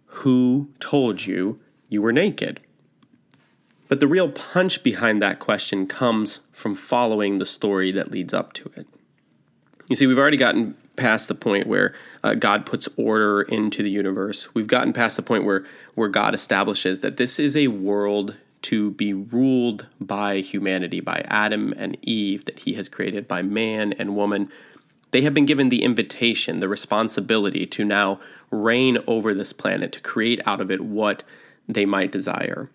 Who 0.06 0.70
told 0.80 1.26
you 1.26 1.60
you 1.88 2.02
were 2.02 2.12
naked? 2.12 2.60
But 3.88 3.98
the 3.98 4.06
real 4.06 4.28
punch 4.30 4.84
behind 4.84 5.20
that 5.20 5.40
question 5.40 5.86
comes 5.86 6.38
from 6.52 6.76
following 6.76 7.38
the 7.38 7.46
story 7.46 7.90
that 7.90 8.10
leads 8.10 8.32
up 8.32 8.52
to 8.52 8.70
it. 8.76 8.86
You 9.88 9.96
see, 9.96 10.06
we've 10.06 10.18
already 10.18 10.36
gotten 10.36 10.76
past 10.96 11.28
the 11.28 11.34
point 11.34 11.66
where 11.66 11.94
uh, 12.22 12.34
God 12.34 12.66
puts 12.66 12.88
order 12.96 13.42
into 13.42 13.82
the 13.82 13.90
universe. 13.90 14.54
We've 14.54 14.66
gotten 14.66 14.92
past 14.92 15.16
the 15.16 15.22
point 15.22 15.44
where 15.44 15.64
where 15.94 16.08
God 16.08 16.34
establishes 16.34 17.00
that 17.00 17.16
this 17.16 17.38
is 17.38 17.56
a 17.56 17.68
world 17.68 18.36
to 18.62 18.90
be 18.92 19.14
ruled 19.14 19.86
by 20.00 20.40
humanity, 20.40 21.00
by 21.00 21.24
Adam 21.26 21.72
and 21.76 21.96
Eve 22.02 22.44
that 22.44 22.60
he 22.60 22.74
has 22.74 22.88
created, 22.88 23.26
by 23.26 23.42
man 23.42 23.92
and 23.94 24.14
woman. 24.14 24.50
They 25.12 25.22
have 25.22 25.34
been 25.34 25.46
given 25.46 25.70
the 25.70 25.82
invitation, 25.82 26.58
the 26.58 26.68
responsibility 26.68 27.66
to 27.66 27.84
now 27.84 28.20
reign 28.50 28.98
over 29.06 29.34
this 29.34 29.52
planet, 29.52 29.92
to 29.92 30.00
create 30.00 30.40
out 30.46 30.60
of 30.60 30.70
it 30.70 30.82
what 30.82 31.24
they 31.66 31.86
might 31.86 32.12
desire. 32.12 32.70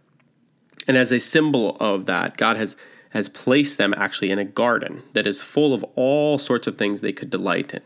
And 0.88 0.98
as 0.98 1.12
a 1.12 1.20
symbol 1.20 1.78
of 1.80 2.06
that, 2.08 2.38
God 2.38 2.58
has 2.58 2.76
has 3.12 3.30
placed 3.30 3.78
them 3.78 3.94
actually 3.96 4.30
in 4.30 4.40
a 4.40 4.44
garden 4.44 5.02
that 5.14 5.26
is 5.26 5.42
full 5.42 5.74
of 5.74 5.86
all 5.96 6.38
sorts 6.38 6.68
of 6.68 6.78
things 6.78 7.00
they 7.00 7.14
could 7.14 7.30
delight 7.30 7.74
in. 7.74 7.82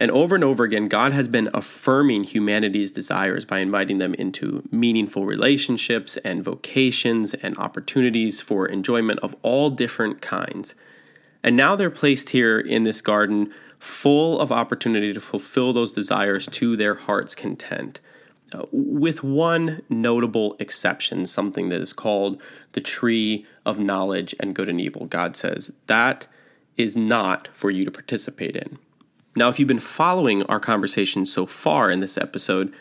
And 0.00 0.10
over 0.10 0.34
and 0.34 0.42
over 0.42 0.64
again, 0.64 0.88
God 0.88 1.12
has 1.12 1.28
been 1.28 1.50
affirming 1.52 2.24
humanity's 2.24 2.90
desires 2.90 3.44
by 3.44 3.58
inviting 3.58 3.98
them 3.98 4.14
into 4.14 4.66
meaningful 4.70 5.26
relationships 5.26 6.16
and 6.24 6.42
vocations 6.42 7.34
and 7.34 7.56
opportunities 7.58 8.40
for 8.40 8.66
enjoyment 8.66 9.20
of 9.20 9.36
all 9.42 9.68
different 9.68 10.22
kinds. 10.22 10.74
And 11.42 11.54
now 11.54 11.76
they're 11.76 11.90
placed 11.90 12.30
here 12.30 12.58
in 12.58 12.84
this 12.84 13.02
garden 13.02 13.52
full 13.78 14.40
of 14.40 14.50
opportunity 14.50 15.12
to 15.12 15.20
fulfill 15.20 15.74
those 15.74 15.92
desires 15.92 16.46
to 16.46 16.76
their 16.76 16.94
heart's 16.94 17.34
content 17.34 18.00
uh, 18.54 18.64
with 18.72 19.22
one 19.22 19.82
notable 19.88 20.56
exception, 20.58 21.26
something 21.26 21.68
that 21.68 21.80
is 21.80 21.92
called 21.92 22.40
the 22.72 22.80
tree 22.80 23.46
of 23.66 23.78
knowledge 23.78 24.34
and 24.40 24.54
good 24.54 24.68
and 24.68 24.80
evil. 24.80 25.06
God 25.06 25.36
says 25.36 25.72
that 25.86 26.26
is 26.76 26.96
not 26.96 27.48
for 27.52 27.70
you 27.70 27.84
to 27.84 27.90
participate 27.90 28.56
in. 28.56 28.78
Now, 29.36 29.48
if 29.48 29.58
you've 29.58 29.68
been 29.68 29.78
following 29.78 30.42
our 30.44 30.60
conversation 30.60 31.24
so 31.26 31.46
far 31.46 31.90
in 31.90 32.00
this 32.00 32.18
episode, 32.18 32.72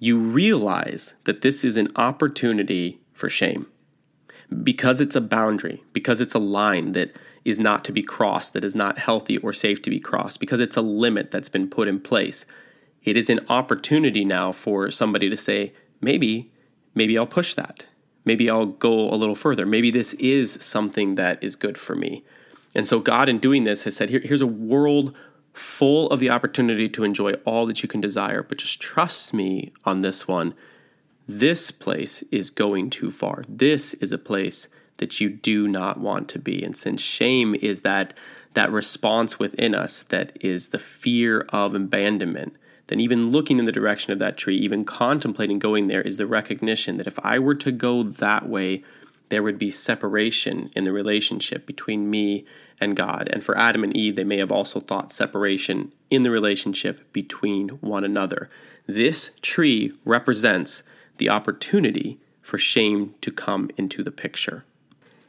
you 0.00 0.18
realize 0.18 1.14
that 1.24 1.42
this 1.42 1.64
is 1.64 1.76
an 1.76 1.88
opportunity 1.96 3.00
for 3.12 3.28
shame. 3.28 3.66
Because 4.62 5.00
it's 5.00 5.16
a 5.16 5.20
boundary, 5.20 5.82
because 5.92 6.20
it's 6.20 6.34
a 6.34 6.38
line 6.38 6.92
that 6.92 7.12
is 7.44 7.58
not 7.58 7.84
to 7.86 7.92
be 7.92 8.02
crossed, 8.02 8.52
that 8.52 8.64
is 8.64 8.74
not 8.74 8.98
healthy 8.98 9.38
or 9.38 9.52
safe 9.52 9.80
to 9.82 9.90
be 9.90 10.00
crossed, 10.00 10.40
because 10.40 10.60
it's 10.60 10.76
a 10.76 10.82
limit 10.82 11.30
that's 11.30 11.48
been 11.48 11.68
put 11.68 11.88
in 11.88 12.00
place 12.00 12.44
it 13.04 13.16
is 13.16 13.28
an 13.28 13.40
opportunity 13.48 14.24
now 14.24 14.52
for 14.52 14.90
somebody 14.90 15.28
to 15.28 15.36
say, 15.36 15.72
maybe, 16.00 16.52
maybe 16.94 17.18
I'll 17.18 17.26
push 17.26 17.54
that. 17.54 17.86
Maybe 18.24 18.48
I'll 18.48 18.66
go 18.66 19.10
a 19.10 19.16
little 19.16 19.34
further. 19.34 19.66
Maybe 19.66 19.90
this 19.90 20.14
is 20.14 20.52
something 20.60 21.16
that 21.16 21.42
is 21.42 21.56
good 21.56 21.76
for 21.76 21.96
me. 21.96 22.24
And 22.74 22.86
so 22.86 23.00
God, 23.00 23.28
in 23.28 23.38
doing 23.38 23.64
this, 23.64 23.82
has 23.82 23.96
said, 23.96 24.10
Here, 24.10 24.20
here's 24.22 24.40
a 24.40 24.46
world 24.46 25.14
full 25.52 26.08
of 26.10 26.20
the 26.20 26.30
opportunity 26.30 26.88
to 26.88 27.04
enjoy 27.04 27.32
all 27.44 27.66
that 27.66 27.82
you 27.82 27.88
can 27.88 28.00
desire, 28.00 28.42
but 28.42 28.58
just 28.58 28.80
trust 28.80 29.34
me 29.34 29.72
on 29.84 30.00
this 30.00 30.26
one. 30.26 30.54
This 31.28 31.70
place 31.70 32.22
is 32.30 32.50
going 32.50 32.90
too 32.90 33.10
far. 33.10 33.44
This 33.48 33.94
is 33.94 34.12
a 34.12 34.18
place 34.18 34.68
that 34.96 35.20
you 35.20 35.28
do 35.28 35.68
not 35.68 35.98
want 35.98 36.28
to 36.28 36.38
be. 36.38 36.62
And 36.62 36.76
since 36.76 37.00
shame 37.00 37.54
is 37.56 37.82
that 37.82 38.14
that 38.54 38.70
response 38.70 39.38
within 39.38 39.74
us 39.74 40.02
that 40.02 40.36
is 40.40 40.68
the 40.68 40.78
fear 40.78 41.46
of 41.50 41.74
abandonment, 41.74 42.56
then 42.88 43.00
even 43.00 43.30
looking 43.30 43.58
in 43.58 43.64
the 43.64 43.72
direction 43.72 44.12
of 44.12 44.18
that 44.18 44.36
tree, 44.36 44.56
even 44.56 44.84
contemplating 44.84 45.58
going 45.58 45.86
there, 45.86 46.02
is 46.02 46.18
the 46.18 46.26
recognition 46.26 46.98
that 46.98 47.06
if 47.06 47.18
I 47.22 47.38
were 47.38 47.54
to 47.54 47.72
go 47.72 48.02
that 48.02 48.48
way, 48.48 48.82
there 49.32 49.42
would 49.42 49.56
be 49.56 49.70
separation 49.70 50.70
in 50.76 50.84
the 50.84 50.92
relationship 50.92 51.64
between 51.64 52.10
me 52.10 52.44
and 52.78 52.94
God. 52.94 53.30
And 53.32 53.42
for 53.42 53.56
Adam 53.56 53.82
and 53.82 53.96
Eve, 53.96 54.14
they 54.14 54.24
may 54.24 54.36
have 54.36 54.52
also 54.52 54.78
thought 54.78 55.10
separation 55.10 55.90
in 56.10 56.22
the 56.22 56.30
relationship 56.30 57.10
between 57.14 57.70
one 57.80 58.04
another. 58.04 58.50
This 58.86 59.30
tree 59.40 59.94
represents 60.04 60.82
the 61.16 61.30
opportunity 61.30 62.20
for 62.42 62.58
shame 62.58 63.14
to 63.22 63.30
come 63.30 63.70
into 63.78 64.02
the 64.02 64.10
picture. 64.10 64.66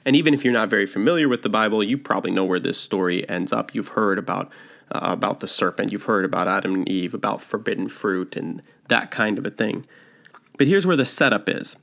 And 0.03 0.17
even 0.17 0.33
if 0.33 0.43
you're 0.43 0.51
not 0.51 0.69
very 0.69 0.85
familiar 0.85 1.29
with 1.29 1.41
the 1.41 1.47
Bible, 1.47 1.81
you 1.81 1.97
probably 1.97 2.31
know 2.31 2.43
where 2.43 2.59
this 2.59 2.77
story 2.77 3.27
ends 3.29 3.53
up. 3.53 3.73
You've 3.73 3.89
heard 3.99 4.19
about 4.19 4.51
uh, 4.91 4.99
about 5.01 5.39
the 5.39 5.47
serpent. 5.47 5.93
You've 5.93 6.03
heard 6.03 6.25
about 6.25 6.49
Adam 6.49 6.73
and 6.73 6.89
Eve, 6.89 7.13
about 7.13 7.41
forbidden 7.41 7.87
fruit, 7.87 8.35
and 8.35 8.61
that 8.89 9.11
kind 9.11 9.37
of 9.37 9.45
a 9.45 9.49
thing. 9.49 9.85
But 10.57 10.67
here's 10.67 10.85
where 10.85 10.97
the 10.97 11.05
setup 11.05 11.47
is. 11.47 11.77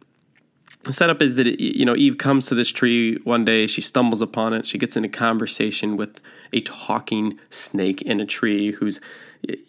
The 0.85 0.93
setup 0.95 1.21
is 1.21 1.35
that 1.35 1.47
it, 1.47 1.61
you 1.61 1.85
know 1.85 1.95
Eve 1.95 2.17
comes 2.17 2.47
to 2.47 2.55
this 2.55 2.71
tree 2.71 3.17
one 3.25 3.45
day. 3.45 3.67
She 3.67 3.81
stumbles 3.81 4.23
upon 4.23 4.55
it. 4.55 4.67
She 4.67 4.79
gets 4.79 4.97
in 4.97 5.05
a 5.05 5.09
conversation 5.09 5.97
with 5.97 6.21
a 6.53 6.63
talking 6.63 7.39
snake 7.51 8.01
in 8.03 8.21
a 8.21 8.27
tree, 8.27 8.73
who's 8.73 9.01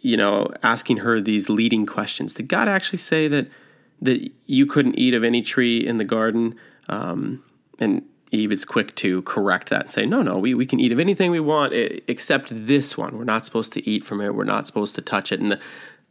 you 0.01 0.15
know 0.15 0.51
asking 0.63 0.97
her 0.97 1.19
these 1.19 1.49
leading 1.49 1.85
questions. 1.85 2.33
Did 2.33 2.47
God 2.47 2.67
actually 2.67 2.99
say 2.99 3.27
that 3.27 3.47
that 4.01 4.31
you 4.45 4.65
couldn't 4.65 4.97
eat 4.97 5.13
of 5.13 5.23
any 5.23 5.41
tree 5.41 5.85
in 5.85 5.97
the 5.97 6.05
garden? 6.05 6.55
Um, 6.89 7.43
and 7.79 8.03
Eve 8.31 8.51
is 8.51 8.63
quick 8.63 8.95
to 8.95 9.21
correct 9.23 9.69
that 9.69 9.81
and 9.81 9.91
say, 9.91 10.05
no, 10.05 10.21
no, 10.21 10.37
we, 10.37 10.53
we 10.53 10.65
can 10.65 10.79
eat 10.79 10.91
of 10.91 10.99
anything 10.99 11.31
we 11.31 11.39
want 11.39 11.73
except 11.73 12.47
this 12.49 12.97
one. 12.97 13.17
We're 13.17 13.25
not 13.25 13.45
supposed 13.45 13.73
to 13.73 13.87
eat 13.87 14.05
from 14.05 14.21
it. 14.21 14.33
We're 14.33 14.45
not 14.45 14.65
supposed 14.65 14.95
to 14.95 15.01
touch 15.01 15.31
it. 15.31 15.41
And 15.41 15.51
the 15.51 15.59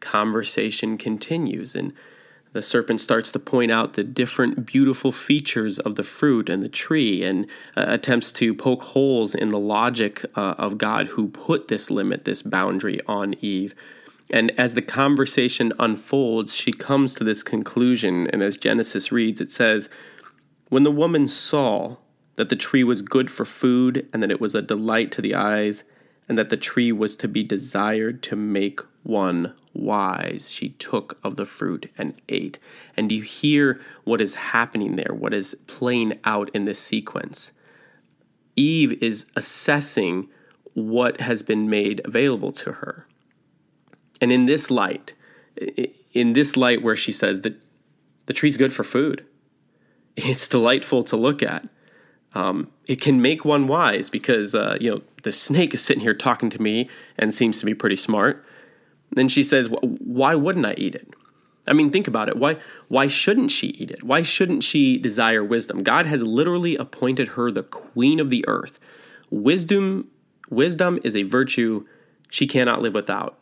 conversation 0.00 0.98
continues. 0.98 1.74
And 1.74 1.94
the 2.52 2.62
serpent 2.62 3.00
starts 3.00 3.30
to 3.32 3.38
point 3.38 3.70
out 3.70 3.92
the 3.92 4.02
different 4.02 4.66
beautiful 4.66 5.12
features 5.12 5.78
of 5.78 5.94
the 5.94 6.02
fruit 6.02 6.48
and 6.48 6.62
the 6.62 6.68
tree 6.68 7.22
and 7.22 7.46
uh, 7.76 7.84
attempts 7.86 8.32
to 8.32 8.54
poke 8.54 8.82
holes 8.82 9.34
in 9.34 9.50
the 9.50 9.58
logic 9.58 10.24
uh, 10.34 10.54
of 10.58 10.76
God 10.76 11.08
who 11.08 11.28
put 11.28 11.68
this 11.68 11.90
limit, 11.90 12.24
this 12.24 12.42
boundary 12.42 13.00
on 13.06 13.34
Eve. 13.40 13.74
And 14.30 14.52
as 14.58 14.74
the 14.74 14.82
conversation 14.82 15.72
unfolds, 15.78 16.54
she 16.54 16.72
comes 16.72 17.14
to 17.14 17.24
this 17.24 17.42
conclusion. 17.42 18.28
And 18.32 18.42
as 18.42 18.56
Genesis 18.56 19.12
reads, 19.12 19.40
it 19.40 19.52
says, 19.52 19.88
When 20.68 20.82
the 20.82 20.90
woman 20.90 21.28
saw 21.28 21.96
that 22.36 22.48
the 22.48 22.56
tree 22.56 22.84
was 22.84 23.02
good 23.02 23.30
for 23.30 23.44
food, 23.44 24.08
and 24.12 24.22
that 24.22 24.30
it 24.30 24.40
was 24.40 24.54
a 24.54 24.62
delight 24.62 25.12
to 25.12 25.22
the 25.22 25.34
eyes, 25.34 25.84
and 26.28 26.38
that 26.38 26.48
the 26.48 26.56
tree 26.56 26.90
was 26.90 27.14
to 27.16 27.28
be 27.28 27.42
desired 27.42 28.22
to 28.22 28.36
make 28.36 28.80
one 29.02 29.52
wise. 29.72 30.50
She 30.50 30.70
took 30.70 31.18
of 31.22 31.36
the 31.36 31.44
fruit 31.44 31.90
and 31.96 32.14
ate. 32.28 32.58
And 32.96 33.10
you 33.10 33.22
hear 33.22 33.80
what 34.04 34.20
is 34.20 34.34
happening 34.34 34.96
there, 34.96 35.14
what 35.14 35.32
is 35.32 35.56
playing 35.66 36.18
out 36.24 36.50
in 36.54 36.64
this 36.64 36.80
sequence. 36.80 37.52
Eve 38.56 39.02
is 39.02 39.26
assessing 39.36 40.28
what 40.74 41.20
has 41.20 41.42
been 41.42 41.70
made 41.70 42.00
available 42.04 42.52
to 42.52 42.72
her. 42.72 43.06
And 44.20 44.32
in 44.32 44.46
this 44.46 44.70
light, 44.70 45.14
in 46.12 46.32
this 46.34 46.56
light 46.56 46.82
where 46.82 46.96
she 46.96 47.12
says 47.12 47.40
that 47.42 47.60
the 48.26 48.32
tree's 48.32 48.56
good 48.56 48.72
for 48.72 48.84
food, 48.84 49.24
it's 50.16 50.48
delightful 50.48 51.04
to 51.04 51.16
look 51.16 51.42
at 51.42 51.68
um, 52.34 52.70
it 52.86 53.00
can 53.00 53.20
make 53.20 53.44
one 53.44 53.66
wise 53.66 54.08
because 54.08 54.54
uh, 54.54 54.76
you 54.80 54.90
know 54.90 55.02
the 55.22 55.32
snake 55.32 55.74
is 55.74 55.82
sitting 55.82 56.02
here 56.02 56.14
talking 56.14 56.50
to 56.50 56.62
me 56.62 56.88
and 57.18 57.34
seems 57.34 57.58
to 57.60 57.66
be 57.66 57.74
pretty 57.74 57.96
smart. 57.96 58.44
Then 59.10 59.28
she 59.28 59.42
says, 59.42 59.68
Why 59.68 60.34
wouldn't 60.34 60.66
I 60.66 60.74
eat 60.76 60.94
it? 60.94 61.08
I 61.66 61.72
mean, 61.72 61.90
think 61.90 62.08
about 62.08 62.28
it. 62.28 62.36
Why, 62.36 62.56
why 62.88 63.06
shouldn't 63.06 63.50
she 63.50 63.68
eat 63.68 63.90
it? 63.90 64.02
Why 64.02 64.22
shouldn't 64.22 64.64
she 64.64 64.98
desire 64.98 65.44
wisdom? 65.44 65.82
God 65.82 66.06
has 66.06 66.22
literally 66.22 66.76
appointed 66.76 67.28
her 67.28 67.50
the 67.50 67.62
queen 67.62 68.18
of 68.18 68.30
the 68.30 68.44
earth. 68.48 68.80
Wisdom, 69.30 70.08
wisdom 70.48 70.98
is 71.04 71.14
a 71.14 71.22
virtue 71.22 71.86
she 72.28 72.46
cannot 72.46 72.82
live 72.82 72.94
without. 72.94 73.38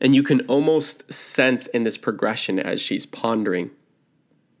And 0.00 0.14
you 0.14 0.22
can 0.22 0.40
almost 0.46 1.10
sense 1.12 1.66
in 1.68 1.84
this 1.84 1.96
progression 1.96 2.58
as 2.58 2.80
she's 2.80 3.06
pondering 3.06 3.70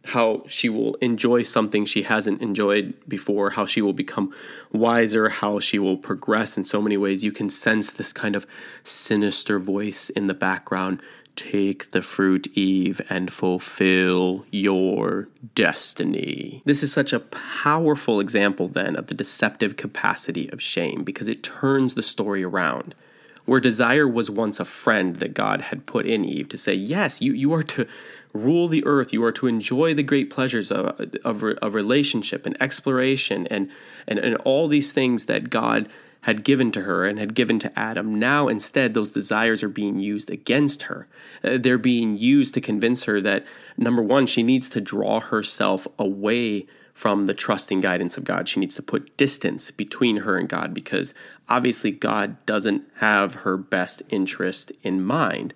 how 0.06 0.44
she 0.48 0.68
will 0.68 0.94
enjoy 0.96 1.42
something 1.42 1.84
she 1.84 2.02
hasn't 2.02 2.42
enjoyed 2.42 2.94
before, 3.06 3.50
how 3.50 3.66
she 3.66 3.80
will 3.80 3.92
become 3.92 4.34
wiser, 4.72 5.28
how 5.28 5.60
she 5.60 5.78
will 5.78 5.96
progress 5.96 6.56
in 6.56 6.64
so 6.64 6.82
many 6.82 6.96
ways. 6.96 7.22
You 7.22 7.32
can 7.32 7.50
sense 7.50 7.92
this 7.92 8.12
kind 8.12 8.34
of 8.34 8.46
sinister 8.84 9.58
voice 9.58 10.10
in 10.10 10.26
the 10.26 10.34
background. 10.34 11.00
Take 11.34 11.92
the 11.92 12.02
fruit, 12.02 12.46
Eve, 12.54 13.00
and 13.08 13.32
fulfill 13.32 14.44
your 14.50 15.28
destiny. 15.54 16.62
This 16.66 16.82
is 16.82 16.92
such 16.92 17.12
a 17.12 17.20
powerful 17.20 18.20
example, 18.20 18.68
then, 18.68 18.96
of 18.96 19.06
the 19.06 19.14
deceptive 19.14 19.76
capacity 19.76 20.50
of 20.50 20.60
shame 20.60 21.04
because 21.04 21.28
it 21.28 21.42
turns 21.42 21.94
the 21.94 22.02
story 22.02 22.42
around 22.42 22.94
where 23.44 23.60
desire 23.60 24.06
was 24.06 24.30
once 24.30 24.60
a 24.60 24.64
friend 24.64 25.16
that 25.16 25.34
God 25.34 25.62
had 25.62 25.86
put 25.86 26.06
in 26.06 26.24
Eve 26.24 26.48
to 26.50 26.58
say, 26.58 26.74
Yes, 26.74 27.20
you, 27.20 27.32
you 27.32 27.52
are 27.52 27.62
to 27.64 27.86
rule 28.32 28.68
the 28.68 28.84
earth. 28.86 29.12
You 29.12 29.24
are 29.24 29.32
to 29.32 29.46
enjoy 29.46 29.94
the 29.94 30.02
great 30.02 30.30
pleasures 30.30 30.70
of, 30.70 31.00
of, 31.24 31.42
of 31.42 31.74
relationship 31.74 32.46
and 32.46 32.60
exploration 32.62 33.46
and, 33.48 33.70
and, 34.06 34.18
and 34.18 34.36
all 34.38 34.68
these 34.68 34.92
things 34.92 35.26
that 35.26 35.50
God 35.50 35.88
had 36.22 36.44
given 36.44 36.70
to 36.70 36.82
her 36.82 37.04
and 37.04 37.18
had 37.18 37.34
given 37.34 37.58
to 37.58 37.78
Adam. 37.78 38.18
Now, 38.18 38.46
instead, 38.48 38.94
those 38.94 39.10
desires 39.10 39.62
are 39.62 39.68
being 39.68 39.98
used 39.98 40.30
against 40.30 40.84
her. 40.84 41.08
Uh, 41.42 41.58
they're 41.58 41.78
being 41.78 42.16
used 42.16 42.54
to 42.54 42.60
convince 42.60 43.04
her 43.04 43.20
that, 43.20 43.44
number 43.76 44.02
one, 44.02 44.26
she 44.26 44.42
needs 44.42 44.68
to 44.70 44.80
draw 44.80 45.20
herself 45.20 45.88
away 45.98 46.66
from 46.94 47.26
the 47.26 47.34
trusting 47.34 47.80
guidance 47.80 48.16
of 48.16 48.22
God. 48.22 48.48
She 48.48 48.60
needs 48.60 48.76
to 48.76 48.82
put 48.82 49.16
distance 49.16 49.72
between 49.72 50.18
her 50.18 50.38
and 50.38 50.48
God 50.48 50.72
because 50.72 51.12
obviously 51.48 51.90
God 51.90 52.44
doesn't 52.46 52.84
have 52.96 53.36
her 53.36 53.56
best 53.56 54.02
interest 54.08 54.70
in 54.84 55.02
mind. 55.02 55.54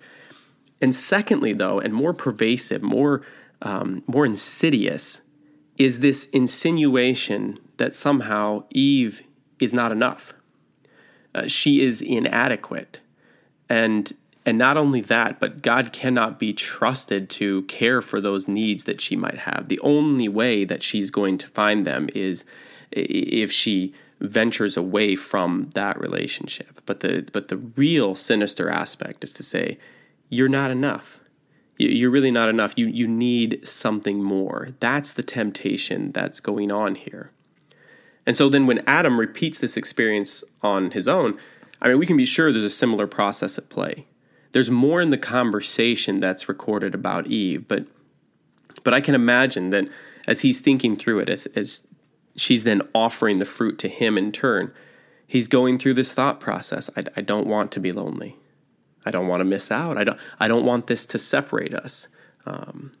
And 0.81 0.93
secondly, 0.93 1.53
though, 1.53 1.79
and 1.79 1.93
more 1.93 2.13
pervasive, 2.13 2.81
more 2.81 3.23
um, 3.61 4.03
more 4.05 4.25
insidious, 4.25 5.21
is 5.77 5.99
this 5.99 6.25
insinuation 6.25 7.59
that 7.77 7.95
somehow 7.95 8.63
Eve 8.69 9.23
is 9.59 9.73
not 9.73 9.91
enough. 9.91 10.33
Uh, 11.33 11.47
she 11.47 11.81
is 11.81 12.01
inadequate, 12.01 12.99
and 13.69 14.13
and 14.45 14.57
not 14.57 14.77
only 14.77 15.01
that, 15.01 15.39
but 15.39 15.61
God 15.61 15.91
cannot 15.91 16.39
be 16.39 16.53
trusted 16.53 17.29
to 17.31 17.63
care 17.63 18.01
for 18.01 18.21
those 18.21 18.47
needs 18.47 18.85
that 18.85 19.01
she 19.01 19.15
might 19.15 19.39
have. 19.39 19.67
The 19.67 19.79
only 19.81 20.29
way 20.29 20.63
that 20.63 20.83
she's 20.83 21.11
going 21.11 21.37
to 21.39 21.47
find 21.49 21.85
them 21.85 22.09
is 22.15 22.45
if 22.91 23.51
she 23.51 23.93
ventures 24.21 24.77
away 24.77 25.15
from 25.15 25.69
that 25.73 25.99
relationship. 25.99 26.81
But 26.85 27.01
the 27.01 27.27
but 27.31 27.49
the 27.49 27.57
real 27.57 28.15
sinister 28.15 28.69
aspect 28.69 29.23
is 29.23 29.33
to 29.33 29.43
say 29.43 29.77
you're 30.29 30.49
not 30.49 30.71
enough. 30.71 31.19
You're 31.77 32.09
really 32.09 32.31
not 32.31 32.49
enough. 32.49 32.73
You, 32.75 32.87
you 32.87 33.07
need 33.07 33.67
something 33.67 34.23
more. 34.23 34.69
That's 34.79 35.13
the 35.13 35.23
temptation 35.23 36.11
that's 36.11 36.39
going 36.39 36.71
on 36.71 36.95
here. 36.95 37.31
And 38.25 38.35
so 38.35 38.49
then 38.49 38.65
when 38.65 38.83
Adam 38.87 39.19
repeats 39.19 39.59
this 39.59 39.77
experience 39.77 40.43
on 40.61 40.91
his 40.91 41.07
own, 41.07 41.37
I 41.81 41.89
mean, 41.89 41.99
we 41.99 42.05
can 42.05 42.17
be 42.17 42.25
sure 42.25 42.51
there's 42.51 42.63
a 42.63 42.69
similar 42.69 43.07
process 43.07 43.57
at 43.57 43.69
play. 43.69 44.07
There's 44.51 44.71
more 44.71 45.01
in 45.01 45.11
the 45.11 45.17
conversation 45.17 46.19
that's 46.19 46.49
recorded 46.49 46.95
about 46.95 47.27
Eve, 47.27 47.67
but 47.67 47.85
but 48.83 48.93
I 48.93 49.01
can 49.01 49.15
imagine 49.15 49.71
that 49.71 49.87
as 50.27 50.41
he's 50.41 50.61
thinking 50.61 50.95
through 50.95 51.19
it, 51.19 51.29
as, 51.29 51.45
as 51.47 51.83
she's 52.35 52.63
then 52.63 52.81
offering 52.93 53.39
the 53.39 53.45
fruit 53.45 53.77
to 53.79 53.87
him 53.87 54.17
in 54.17 54.31
turn, 54.31 54.71
he's 55.25 55.47
going 55.47 55.77
through 55.77 55.95
this 55.95 56.13
thought 56.13 56.39
process. 56.39 56.89
I, 56.95 57.03
I 57.15 57.21
don't 57.21 57.47
want 57.47 57.71
to 57.73 57.79
be 57.79 57.91
lonely. 57.91 58.37
I 59.07 59.11
don't 59.11 59.27
want 59.27 59.39
to 59.39 59.45
miss 59.45 59.71
out. 59.71 59.97
I 59.97 60.03
don't, 60.03 60.19
I 60.37 60.49
don't 60.49 60.65
want 60.65 60.87
this 60.87 61.05
to 61.07 61.17
separate 61.17 61.73
us. 61.73 62.09
Um, 62.45 62.91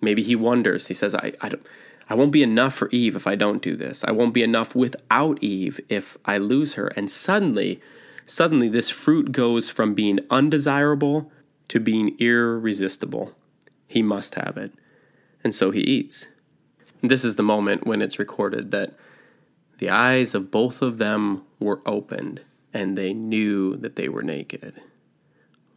maybe 0.00 0.22
he 0.22 0.34
wonders. 0.34 0.86
He 0.86 0.94
says, 0.94 1.14
I, 1.14 1.34
I, 1.42 1.50
don't, 1.50 1.66
I 2.08 2.14
won't 2.14 2.32
be 2.32 2.42
enough 2.42 2.74
for 2.74 2.88
Eve 2.90 3.14
if 3.14 3.26
I 3.26 3.34
don't 3.34 3.60
do 3.60 3.76
this. 3.76 4.02
I 4.02 4.10
won't 4.10 4.32
be 4.32 4.42
enough 4.42 4.74
without 4.74 5.42
Eve 5.42 5.78
if 5.90 6.16
I 6.24 6.38
lose 6.38 6.74
her. 6.74 6.86
And 6.96 7.10
suddenly, 7.10 7.78
suddenly, 8.24 8.70
this 8.70 8.88
fruit 8.88 9.32
goes 9.32 9.68
from 9.68 9.92
being 9.92 10.20
undesirable 10.30 11.30
to 11.68 11.78
being 11.78 12.16
irresistible. 12.18 13.34
He 13.86 14.02
must 14.02 14.34
have 14.36 14.56
it. 14.56 14.72
And 15.44 15.54
so 15.54 15.70
he 15.70 15.80
eats. 15.80 16.26
This 17.02 17.24
is 17.24 17.36
the 17.36 17.42
moment 17.42 17.86
when 17.86 18.00
it's 18.00 18.18
recorded 18.18 18.70
that 18.70 18.94
the 19.76 19.90
eyes 19.90 20.34
of 20.34 20.50
both 20.50 20.80
of 20.80 20.96
them 20.96 21.42
were 21.58 21.80
opened 21.84 22.40
and 22.72 22.96
they 22.96 23.12
knew 23.12 23.76
that 23.76 23.96
they 23.96 24.08
were 24.08 24.22
naked 24.22 24.80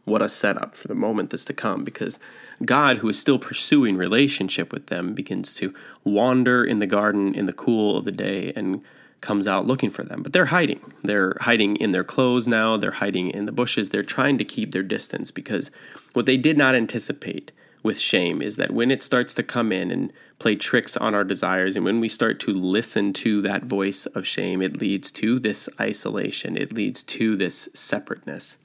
what 0.04 0.22
a 0.22 0.28
setup 0.28 0.76
for 0.76 0.88
the 0.88 0.94
moment 0.94 1.30
that's 1.30 1.44
to 1.46 1.52
come 1.52 1.84
because 1.84 2.18
God, 2.64 2.98
who 2.98 3.08
is 3.08 3.18
still 3.18 3.38
pursuing 3.38 3.96
relationship 3.96 4.72
with 4.72 4.86
them, 4.86 5.14
begins 5.14 5.54
to 5.54 5.74
wander 6.04 6.64
in 6.64 6.78
the 6.78 6.86
garden 6.86 7.34
in 7.34 7.46
the 7.46 7.52
cool 7.52 7.96
of 7.96 8.04
the 8.04 8.12
day 8.12 8.52
and 8.54 8.82
comes 9.20 9.46
out 9.46 9.66
looking 9.66 9.90
for 9.90 10.02
them. 10.02 10.22
But 10.22 10.32
they're 10.32 10.46
hiding. 10.46 10.92
They're 11.02 11.36
hiding 11.40 11.76
in 11.76 11.92
their 11.92 12.04
clothes 12.04 12.46
now, 12.46 12.76
they're 12.76 12.92
hiding 12.92 13.30
in 13.30 13.46
the 13.46 13.52
bushes. 13.52 13.90
They're 13.90 14.02
trying 14.02 14.38
to 14.38 14.44
keep 14.44 14.72
their 14.72 14.82
distance 14.82 15.30
because 15.30 15.70
what 16.12 16.26
they 16.26 16.36
did 16.36 16.58
not 16.58 16.74
anticipate 16.74 17.50
with 17.82 17.98
shame 18.00 18.40
is 18.40 18.56
that 18.56 18.70
when 18.70 18.90
it 18.90 19.02
starts 19.02 19.34
to 19.34 19.42
come 19.42 19.70
in 19.70 19.90
and 19.90 20.12
play 20.38 20.56
tricks 20.56 20.96
on 20.96 21.14
our 21.14 21.24
desires, 21.24 21.76
and 21.76 21.84
when 21.84 22.00
we 22.00 22.08
start 22.08 22.40
to 22.40 22.52
listen 22.52 23.12
to 23.12 23.42
that 23.42 23.64
voice 23.64 24.06
of 24.06 24.26
shame, 24.26 24.62
it 24.62 24.78
leads 24.78 25.10
to 25.12 25.38
this 25.38 25.68
isolation, 25.80 26.56
it 26.56 26.72
leads 26.72 27.02
to 27.02 27.36
this 27.36 27.68
separateness. 27.74 28.56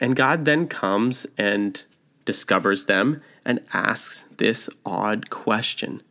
And 0.00 0.16
God 0.16 0.46
then 0.46 0.66
comes 0.66 1.26
and 1.36 1.84
discovers 2.24 2.86
them 2.86 3.22
and 3.44 3.60
asks 3.72 4.24
this 4.38 4.68
odd 4.84 5.30
question 5.30 6.02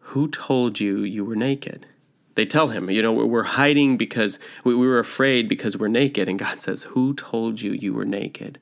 Who 0.00 0.28
told 0.28 0.80
you 0.80 1.00
you 1.00 1.24
were 1.24 1.36
naked? 1.36 1.86
They 2.34 2.46
tell 2.46 2.68
him, 2.68 2.90
you 2.90 3.00
know, 3.00 3.12
we're 3.12 3.44
hiding 3.44 3.96
because 3.96 4.40
we 4.64 4.74
were 4.74 4.98
afraid 4.98 5.48
because 5.48 5.76
we're 5.76 5.88
naked. 5.88 6.28
And 6.28 6.38
God 6.38 6.62
says, 6.66 6.84
Who 6.84 7.14
told 7.14 7.60
you 7.60 7.72
you 7.72 7.92
were 7.92 8.04
naked? 8.06 8.58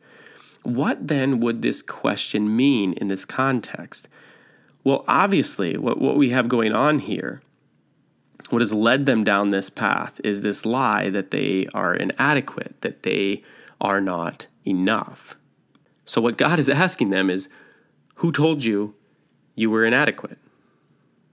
What 0.62 1.09
then 1.09 1.40
would 1.40 1.62
this 1.62 1.83
question 1.83 2.55
mean 2.55 2.92
in 2.94 3.09
this 3.09 3.24
context? 3.24 4.09
Well, 4.85 5.05
obviously, 5.07 5.76
what, 5.76 6.00
what 6.00 6.16
we 6.16 6.31
have 6.31 6.48
going 6.48 6.72
on 6.72 7.00
here, 7.00 7.40
what 8.50 8.62
has 8.62 8.72
led 8.72 9.07
them 9.07 9.24
down 9.24 9.50
this 9.50 9.70
path, 9.70 10.20
is 10.24 10.40
this 10.40 10.64
lie 10.64 11.09
that 11.11 11.31
they 11.31 11.66
are 11.72 11.94
inadequate, 11.94 12.81
that 12.81 13.02
they 13.02 13.42
are 13.83 14.01
not 14.01 14.47
enough. 14.64 15.35
So, 16.07 16.21
what 16.21 16.38
God 16.38 16.59
is 16.59 16.71
asking 16.71 17.11
them 17.11 17.29
is 17.29 17.49
who 18.16 18.33
told 18.33 18.64
you 18.64 18.95
you 19.55 19.68
were 19.71 19.85
inadequate? 19.85 20.38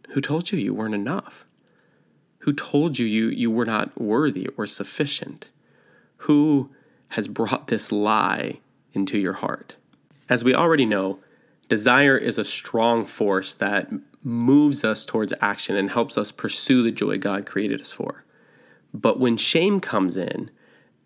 Who 0.09 0.21
told 0.21 0.51
you 0.51 0.59
you 0.59 0.73
weren't 0.73 0.95
enough? 0.95 1.45
Who 2.39 2.53
told 2.53 2.97
you 2.97 3.05
you, 3.05 3.29
you 3.29 3.51
were 3.51 3.65
not 3.65 3.99
worthy 3.99 4.47
or 4.57 4.65
sufficient? 4.65 5.49
Who 6.23 6.71
has 7.09 7.27
brought 7.27 7.67
this 7.67 7.91
lie 7.91 8.59
into 8.93 9.19
your 9.19 9.33
heart? 9.33 9.75
As 10.27 10.43
we 10.43 10.55
already 10.55 10.85
know, 10.85 11.19
desire 11.67 12.17
is 12.17 12.37
a 12.37 12.43
strong 12.43 13.05
force 13.05 13.53
that 13.53 13.91
moves 14.23 14.83
us 14.83 15.05
towards 15.05 15.33
action 15.41 15.75
and 15.75 15.91
helps 15.91 16.17
us 16.17 16.31
pursue 16.31 16.83
the 16.83 16.91
joy 16.91 17.17
God 17.17 17.45
created 17.45 17.81
us 17.81 17.91
for. 17.91 18.23
But 18.93 19.19
when 19.19 19.37
shame 19.37 19.79
comes 19.79 20.17
in, 20.17 20.49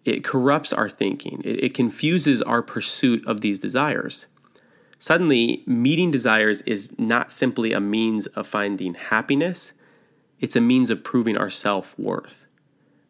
it 0.06 0.24
corrupts 0.24 0.74
our 0.74 0.90
thinking, 0.90 1.42
it, 1.44 1.64
it 1.64 1.74
confuses 1.74 2.42
our 2.42 2.62
pursuit 2.62 3.26
of 3.28 3.42
these 3.42 3.60
desires. 3.60 4.28
Suddenly, 5.00 5.64
meeting 5.66 6.12
desires 6.12 6.62
is 6.62 6.98
not 6.98 7.32
simply 7.32 7.74
a 7.74 7.80
means 7.80 8.28
of 8.28 8.48
finding 8.48 8.94
happiness, 8.94 9.74
it's 10.40 10.56
a 10.56 10.62
means 10.62 10.90
of 10.90 11.04
proving 11.04 11.38
our 11.38 11.50
self 11.50 11.98
worth. 11.98 12.46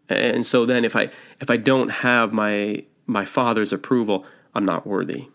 And 0.10 0.46
so 0.46 0.66
then 0.66 0.86
if 0.86 0.96
I 0.96 1.10
if 1.40 1.50
I 1.50 1.58
don't 1.58 1.90
have 1.90 2.34
my 2.34 2.86
my 3.06 3.26
father's 3.26 3.74
approval, 3.74 4.26
I'm 4.54 4.66
not 4.66 4.86
worthy. 4.86 5.30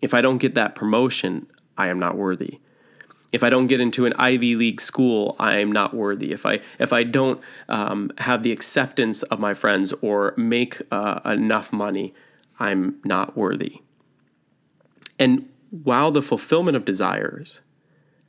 If 0.00 0.14
I 0.14 0.20
don't 0.20 0.38
get 0.38 0.54
that 0.54 0.74
promotion, 0.74 1.46
I 1.76 1.88
am 1.88 1.98
not 1.98 2.16
worthy 2.16 2.60
if 3.32 3.42
I 3.42 3.50
don't 3.50 3.66
get 3.66 3.80
into 3.80 4.06
an 4.06 4.12
Ivy 4.18 4.54
League 4.54 4.80
school, 4.80 5.36
I'm 5.38 5.72
not 5.72 5.94
worthy. 5.94 6.32
If 6.32 6.44
I 6.46 6.60
if 6.78 6.92
I 6.92 7.02
don't 7.02 7.40
um, 7.68 8.10
have 8.18 8.42
the 8.42 8.52
acceptance 8.52 9.22
of 9.22 9.40
my 9.40 9.54
friends 9.54 9.94
or 10.02 10.34
make 10.36 10.80
uh, 10.90 11.20
enough 11.24 11.72
money, 11.72 12.12
I'm 12.60 12.96
not 13.04 13.36
worthy. 13.36 13.80
And 15.18 15.48
while 15.70 16.10
the 16.10 16.22
fulfillment 16.22 16.76
of 16.76 16.84
desires 16.84 17.60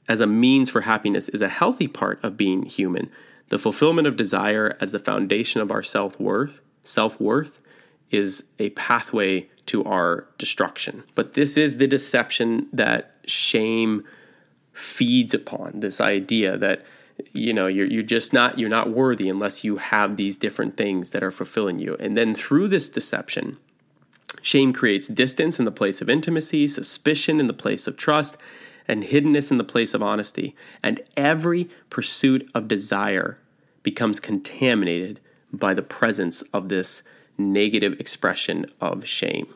as 0.08 0.22
a 0.22 0.28
means 0.28 0.70
for 0.70 0.82
happiness 0.82 1.30
is 1.30 1.42
a 1.42 1.50
healthy 1.50 1.88
part 1.88 2.24
of 2.24 2.38
being 2.38 2.64
human, 2.64 3.10
The 3.54 3.60
fulfillment 3.60 4.08
of 4.08 4.16
desire 4.16 4.76
as 4.82 4.92
the 4.92 5.00
foundation 5.00 5.62
of 5.62 5.72
our 5.72 5.84
self-worth, 5.84 6.60
self-worth 6.84 7.62
is 8.10 8.46
a 8.58 8.72
pathway 8.72 9.48
to 9.68 9.84
our 9.84 10.28
destruction. 10.40 11.04
But 11.14 11.34
this 11.34 11.56
is 11.56 11.78
the 11.78 11.86
deception 11.86 12.68
that 12.74 13.16
shame 13.26 14.06
feeds 14.74 15.34
upon 15.34 15.80
this 15.80 16.02
idea 16.02 16.58
that 16.58 16.84
you 17.32 17.54
know 17.54 17.68
you're, 17.68 17.88
you're 17.88 18.04
just 18.04 18.34
not 18.34 18.58
you're 18.58 18.70
not 18.70 18.90
worthy 18.90 19.30
unless 19.30 19.64
you 19.64 19.78
have 19.78 20.18
these 20.18 20.36
different 20.36 20.76
things 20.76 21.12
that 21.12 21.24
are 21.24 21.32
fulfilling 21.32 21.80
you. 21.80 21.96
And 22.00 22.18
then 22.18 22.34
through 22.34 22.68
this 22.68 22.90
deception 22.90 23.58
shame 24.42 24.74
creates 24.74 25.08
distance 25.08 25.60
in 25.60 25.66
the 25.66 25.72
place 25.72 26.02
of 26.02 26.10
intimacy 26.10 26.68
suspicion 26.68 27.40
in 27.40 27.48
the 27.48 27.54
place 27.54 27.88
of 27.88 27.98
trust 27.98 28.36
and 28.88 29.04
hiddenness 29.04 29.52
in 29.52 29.58
the 29.58 29.64
place 29.64 29.94
of 29.94 30.04
honesty. 30.04 30.56
And 30.82 31.02
every 31.16 31.70
pursuit 31.90 32.50
of 32.54 32.68
desire 32.68 33.38
becomes 33.84 34.20
contaminated 34.20 35.20
by 35.54 35.74
the 35.74 35.84
presence 35.84 36.42
of 36.54 36.70
this 36.70 37.04
negative 37.38 38.00
expression 38.00 38.66
of 38.82 39.08
shame. 39.08 39.54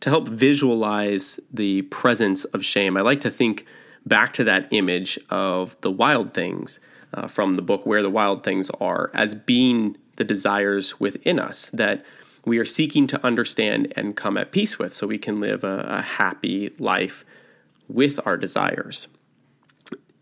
To 0.00 0.10
help 0.10 0.28
visualize 0.28 1.40
the 1.52 1.82
presence 1.82 2.44
of 2.44 2.62
shame 2.62 2.96
i 2.96 3.00
like 3.00 3.22
to 3.22 3.30
think 3.30 3.64
back 4.06 4.32
to 4.34 4.44
that 4.44 4.68
image 4.70 5.18
of 5.30 5.80
the 5.80 5.90
wild 5.90 6.34
things 6.34 6.78
uh, 7.14 7.26
from 7.26 7.56
the 7.56 7.62
book 7.62 7.86
Where 7.86 8.02
the 8.02 8.10
Wild 8.10 8.42
Things 8.42 8.70
Are 8.80 9.10
as 9.14 9.34
being 9.34 9.96
the 10.16 10.24
desires 10.24 11.00
within 11.00 11.38
us 11.38 11.66
that 11.72 12.04
we 12.44 12.58
are 12.58 12.64
seeking 12.64 13.06
to 13.08 13.24
understand 13.24 13.92
and 13.96 14.16
come 14.16 14.36
at 14.36 14.52
peace 14.52 14.78
with 14.78 14.92
so 14.92 15.06
we 15.06 15.18
can 15.18 15.40
live 15.40 15.64
a, 15.64 15.78
a 15.88 16.02
happy 16.02 16.70
life 16.78 17.24
with 17.88 18.20
our 18.26 18.36
desires. 18.36 19.08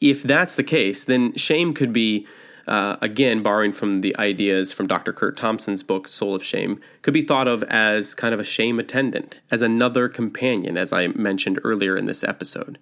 If 0.01 0.23
that's 0.23 0.57
the 0.57 0.63
case, 0.63 1.05
then 1.05 1.35
shame 1.37 1.75
could 1.75 1.93
be, 1.93 2.27
uh, 2.67 2.97
again, 3.01 3.43
borrowing 3.43 3.73
from 3.73 4.01
the 4.01 4.17
ideas 4.19 4.73
from 4.73 4.87
Dr. 4.87 5.13
Curt 5.13 5.37
Thompson's 5.37 5.83
book, 5.83 6.09
Soul 6.09 6.35
of 6.35 6.45
Shame, 6.45 6.81
could 7.03 7.15
be 7.15 7.23
thought 7.23 7.49
of 7.49 7.63
as 7.65 8.15
kind 8.15 8.35
of 8.35 8.41
a 8.41 8.45
shame 8.45 8.79
attendant, 8.79 9.41
as 9.51 9.63
another 9.63 10.09
companion, 10.09 10.77
as 10.77 10.93
I 10.93 11.09
mentioned 11.09 11.61
earlier 11.65 11.97
in 11.97 12.07
this 12.07 12.25
episode 12.25 12.79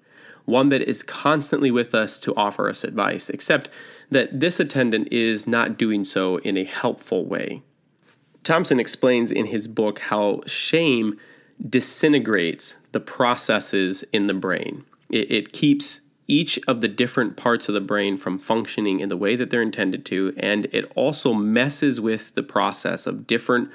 one 0.51 0.69
that 0.69 0.83
is 0.83 1.03
constantly 1.03 1.71
with 1.71 1.95
us 1.95 2.21
to 2.21 2.35
offer 2.35 2.69
us 2.69 2.85
advice, 2.85 3.31
except 3.31 3.71
that 4.11 4.41
this 4.41 4.61
attendant 4.61 5.09
is 5.13 5.47
not 5.47 5.79
doing 5.79 6.05
so 6.05 6.37
in 6.39 6.57
a 6.57 6.65
helpful 6.65 7.25
way. 7.25 7.63
Thompson 8.43 8.81
explains 8.81 9.31
in 9.31 9.47
his 9.47 9.69
book 9.69 10.01
how 10.01 10.41
shame 10.47 11.19
disintegrates 11.67 12.77
the 12.93 13.01
processes 13.01 14.03
in 14.13 14.27
the 14.27 14.35
brain. 14.35 14.85
It, 15.11 15.31
it, 15.31 15.53
keeps 15.53 16.01
each 16.27 16.59
of 16.67 16.81
the 16.81 16.89
different 16.89 17.37
parts 17.37 17.69
of 17.69 17.75
the 17.75 17.81
brain 17.81 18.17
from 18.17 18.39
functioning 18.39 19.01
in 19.01 19.09
the 19.09 19.17
way 19.17 19.37
that 19.37 19.51
they're 19.51 19.61
intended 19.61 20.05
to, 20.07 20.33
and 20.37 20.67
it 20.73 20.91
also 20.95 21.35
messes 21.35 22.01
with 22.01 22.35
the 22.35 22.43
process 22.43 23.07
of 23.07 23.27
different 23.27 23.71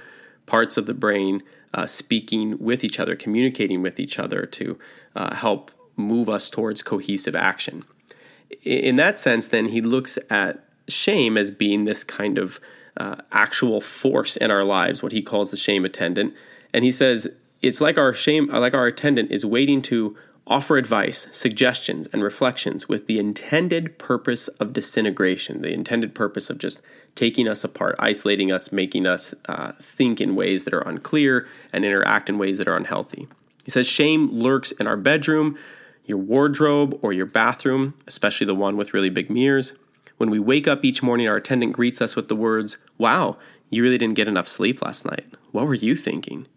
parts 0.46 0.78
of 0.78 0.86
the 0.86 0.94
brain 0.94 1.44
uh, 1.74 1.86
speaking 1.86 2.58
with 2.58 2.84
each 2.84 3.00
other, 3.00 3.16
communicating 3.16 3.82
with 3.82 4.00
each 4.00 4.18
other 4.18 4.46
to 4.46 4.80
uh, 5.16 5.36
help 5.36 5.72
move 5.96 6.30
us 6.30 6.50
towards 6.50 6.84
cohesive 6.84 7.36
action. 7.36 7.84
In 8.64 8.96
that 8.98 9.18
sense, 9.18 9.48
then, 9.48 9.68
he 9.68 9.82
looks 9.82 10.18
at 10.30 10.64
shame 10.88 11.38
as 11.38 11.52
being 11.52 11.86
this 11.86 12.04
kind 12.04 12.38
of 12.38 12.60
uh, 12.98 13.16
actual 13.32 13.82
force 13.82 14.38
in 14.38 14.52
our 14.52 14.64
lives, 14.64 15.02
what 15.02 15.12
he 15.12 15.22
calls 15.22 15.52
the 15.52 15.58
shame 15.58 15.86
attendant. 15.86 16.34
And 16.74 16.86
he 16.86 16.92
says 16.92 17.28
it's 17.62 17.82
like 17.82 17.98
our 17.98 18.14
shame, 18.14 18.48
like 18.48 18.74
our 18.74 18.88
attendant 18.88 19.32
is 19.32 19.46
waiting 19.46 19.82
to 19.84 20.16
offer 20.48 20.78
advice, 20.78 21.26
suggestions, 21.32 22.08
and 22.14 22.24
reflections 22.24 22.88
with 22.88 23.08
the 23.08 23.18
intended 23.18 23.98
purpose 23.98 24.48
of 24.48 24.74
disintegration, 24.74 25.62
the 25.62 25.74
intended 25.74 26.14
purpose 26.14 26.50
of 26.52 26.60
just 26.60 26.82
taking 27.16 27.48
us 27.48 27.64
apart, 27.64 27.96
isolating 27.98 28.52
us, 28.52 28.72
making 28.72 29.08
us 29.08 29.34
uh, 29.48 29.72
think 29.82 30.22
in 30.22 30.36
ways 30.36 30.64
that 30.64 30.74
are 30.74 30.88
unclear 30.88 31.48
and 31.74 31.84
interact 31.84 32.30
in 32.30 32.38
ways 32.38 32.60
that 32.60 32.68
are 32.68 32.76
unhealthy. 32.76 33.28
He 33.64 33.72
says 33.72 33.88
shame 33.88 34.30
lurks 34.30 34.72
in 34.74 34.86
our 34.86 34.98
bedroom, 34.98 35.58
your 36.06 36.18
wardrobe, 36.18 36.98
or 37.02 37.14
your 37.14 37.26
bathroom, 37.26 37.94
especially 38.08 38.46
the 38.46 38.56
one 38.56 38.78
with 38.78 38.94
really 38.94 39.10
big 39.10 39.30
mirrors. 39.30 39.74
When 40.18 40.30
we 40.30 40.40
wake 40.40 40.68
up 40.68 40.86
each 40.86 41.04
morning, 41.04 41.28
our 41.28 41.38
attendant 41.38 41.74
greets 41.74 42.02
us 42.02 42.16
with 42.16 42.28
the 42.28 42.36
words, 42.36 42.78
Wow, 42.98 43.38
you 43.70 43.84
really 43.84 43.98
didn't 43.98 44.16
get 44.16 44.28
enough 44.28 44.48
sleep 44.48 44.82
last 44.82 45.06
night. 45.06 45.26
What 45.52 45.66
were 45.66 45.74
you 45.74 45.96
thinking? 45.96 46.48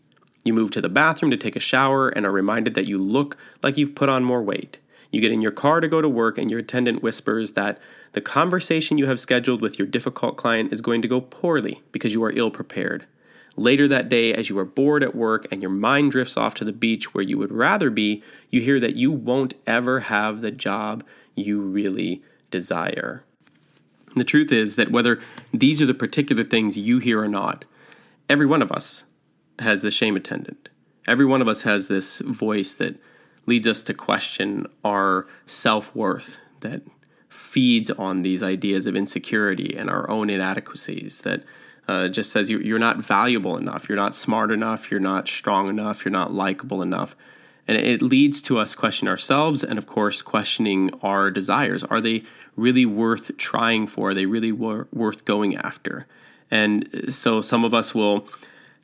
You 0.44 0.54
move 0.54 0.70
to 0.72 0.80
the 0.80 0.88
bathroom 0.88 1.30
to 1.30 1.36
take 1.36 1.56
a 1.56 1.60
shower 1.60 2.08
and 2.08 2.24
are 2.24 2.32
reminded 2.32 2.74
that 2.74 2.86
you 2.86 2.98
look 2.98 3.36
like 3.62 3.76
you've 3.76 3.94
put 3.94 4.08
on 4.08 4.24
more 4.24 4.42
weight. 4.42 4.78
You 5.10 5.20
get 5.20 5.32
in 5.32 5.40
your 5.40 5.52
car 5.52 5.80
to 5.80 5.88
go 5.88 6.02
to 6.02 6.08
work, 6.08 6.38
and 6.38 6.50
your 6.50 6.60
attendant 6.60 7.02
whispers 7.02 7.52
that 7.52 7.78
the 8.12 8.20
conversation 8.20 8.98
you 8.98 9.06
have 9.06 9.20
scheduled 9.20 9.60
with 9.60 9.78
your 9.78 9.88
difficult 9.88 10.36
client 10.36 10.72
is 10.72 10.80
going 10.80 11.02
to 11.02 11.08
go 11.08 11.20
poorly 11.20 11.82
because 11.92 12.12
you 12.12 12.22
are 12.24 12.32
ill 12.32 12.50
prepared. 12.50 13.06
Later 13.58 13.88
that 13.88 14.08
day, 14.08 14.32
as 14.32 14.48
you 14.48 14.56
are 14.60 14.64
bored 14.64 15.02
at 15.02 15.16
work 15.16 15.48
and 15.50 15.60
your 15.60 15.70
mind 15.70 16.12
drifts 16.12 16.36
off 16.36 16.54
to 16.54 16.64
the 16.64 16.72
beach 16.72 17.12
where 17.12 17.24
you 17.24 17.36
would 17.38 17.50
rather 17.50 17.90
be, 17.90 18.22
you 18.50 18.60
hear 18.60 18.78
that 18.78 18.94
you 18.94 19.10
won't 19.10 19.54
ever 19.66 19.98
have 20.00 20.42
the 20.42 20.52
job 20.52 21.02
you 21.34 21.60
really 21.60 22.22
desire. 22.52 23.24
the 24.14 24.24
truth 24.24 24.52
is 24.52 24.76
that 24.76 24.92
whether 24.92 25.20
these 25.52 25.82
are 25.82 25.86
the 25.86 25.94
particular 25.94 26.44
things 26.44 26.76
you 26.78 26.98
hear 26.98 27.20
or 27.20 27.28
not, 27.28 27.64
every 28.28 28.46
one 28.46 28.62
of 28.62 28.70
us 28.70 29.02
has 29.58 29.82
the 29.82 29.90
shame 29.90 30.16
attendant. 30.16 30.68
Every 31.08 31.26
one 31.26 31.42
of 31.42 31.48
us 31.48 31.62
has 31.62 31.88
this 31.88 32.18
voice 32.18 32.74
that 32.74 32.96
leads 33.46 33.66
us 33.66 33.82
to 33.84 33.94
question 33.94 34.66
our 34.84 35.26
self 35.46 35.94
worth, 35.96 36.38
that 36.60 36.82
feeds 37.28 37.90
on 37.90 38.22
these 38.22 38.42
ideas 38.42 38.86
of 38.86 38.94
insecurity 38.94 39.76
and 39.76 39.90
our 39.90 40.08
own 40.08 40.30
inadequacies, 40.30 41.22
that 41.22 41.42
uh, 41.88 42.08
just 42.08 42.30
says 42.30 42.50
you, 42.50 42.58
you're 42.58 42.78
not 42.78 42.98
valuable 42.98 43.56
enough, 43.56 43.88
you're 43.88 43.96
not 43.96 44.14
smart 44.14 44.50
enough, 44.50 44.90
you're 44.90 45.00
not 45.00 45.26
strong 45.26 45.68
enough, 45.68 46.04
you're 46.04 46.12
not 46.12 46.32
likable 46.32 46.82
enough. 46.82 47.16
And 47.66 47.76
it 47.76 48.00
leads 48.00 48.40
to 48.42 48.58
us 48.58 48.74
questioning 48.74 49.10
ourselves 49.10 49.62
and, 49.62 49.78
of 49.78 49.86
course, 49.86 50.22
questioning 50.22 50.90
our 51.02 51.30
desires. 51.30 51.84
Are 51.84 52.00
they 52.00 52.24
really 52.56 52.86
worth 52.86 53.36
trying 53.36 53.86
for? 53.86 54.10
Are 54.10 54.14
they 54.14 54.26
really 54.26 54.52
wor- 54.52 54.88
worth 54.92 55.24
going 55.24 55.56
after? 55.56 56.06
And 56.50 57.12
so 57.12 57.40
some 57.40 57.64
of 57.64 57.74
us 57.74 57.94
will 57.94 58.26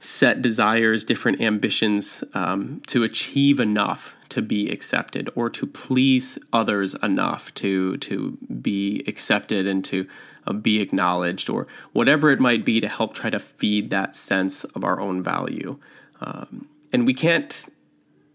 set 0.01 0.43
desires, 0.43 1.03
different 1.05 1.41
ambitions 1.41 2.23
um, 2.35 2.83
to 2.87 3.03
achieve 3.03 3.59
enough 3.59 4.15
to 4.29 4.43
be 4.43 4.69
accepted 4.69 5.31
or 5.35 5.49
to 5.49 5.67
please 5.67 6.39
others 6.53 6.95
enough 7.03 7.55
to, 7.55 7.97
to 7.99 8.37
be 8.61 9.03
accepted 9.07 9.67
and 9.67 9.85
to 9.85 10.07
be 10.53 10.81
acknowledged 10.81 11.49
or 11.49 11.67
whatever 11.93 12.31
it 12.31 12.41
might 12.41 12.65
be 12.65 12.81
to 12.81 12.89
help 12.89 13.15
try 13.15 13.31
to 13.31 13.39
feed 13.39 13.91
that 13.91 14.15
sense 14.15 14.65
of 14.65 14.85
our 14.85 15.01
own 15.01 15.23
value. 15.23 15.79
Um, 16.21 16.69
and 16.93 17.07
we 17.07 17.15
can't 17.15 17.69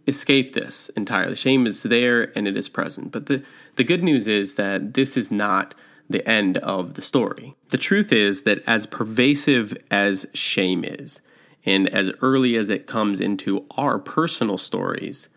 escape 0.07 0.53
this 0.53 0.89
entirely. 0.89 1.35
Shame 1.35 1.67
is 1.67 1.83
there 1.83 2.35
and 2.37 2.47
it 2.47 2.57
is 2.57 2.67
present. 2.67 3.11
But 3.11 3.27
the, 3.27 3.43
the 3.75 3.83
good 3.83 4.03
news 4.03 4.27
is 4.27 4.55
that 4.55 4.95
this 4.95 5.15
is 5.15 5.31
not 5.31 5.75
the 6.09 6.27
end 6.27 6.57
of 6.57 6.95
the 6.95 7.01
story. 7.01 7.55
The 7.69 7.77
truth 7.77 8.11
is 8.11 8.41
that 8.41 8.63
as 8.65 8.87
pervasive 8.87 9.77
as 9.91 10.25
shame 10.33 10.83
is, 10.83 11.21
and 11.65 11.87
as 11.89 12.11
early 12.21 12.55
as 12.55 12.69
it 12.69 12.87
comes 12.87 13.19
into 13.19 13.65
our 13.77 13.99
personal 13.99 14.57
stories, 14.57 15.29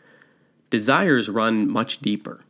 desires 0.71 1.29
run 1.29 1.71
much 1.71 2.01
deeper. 2.01 2.45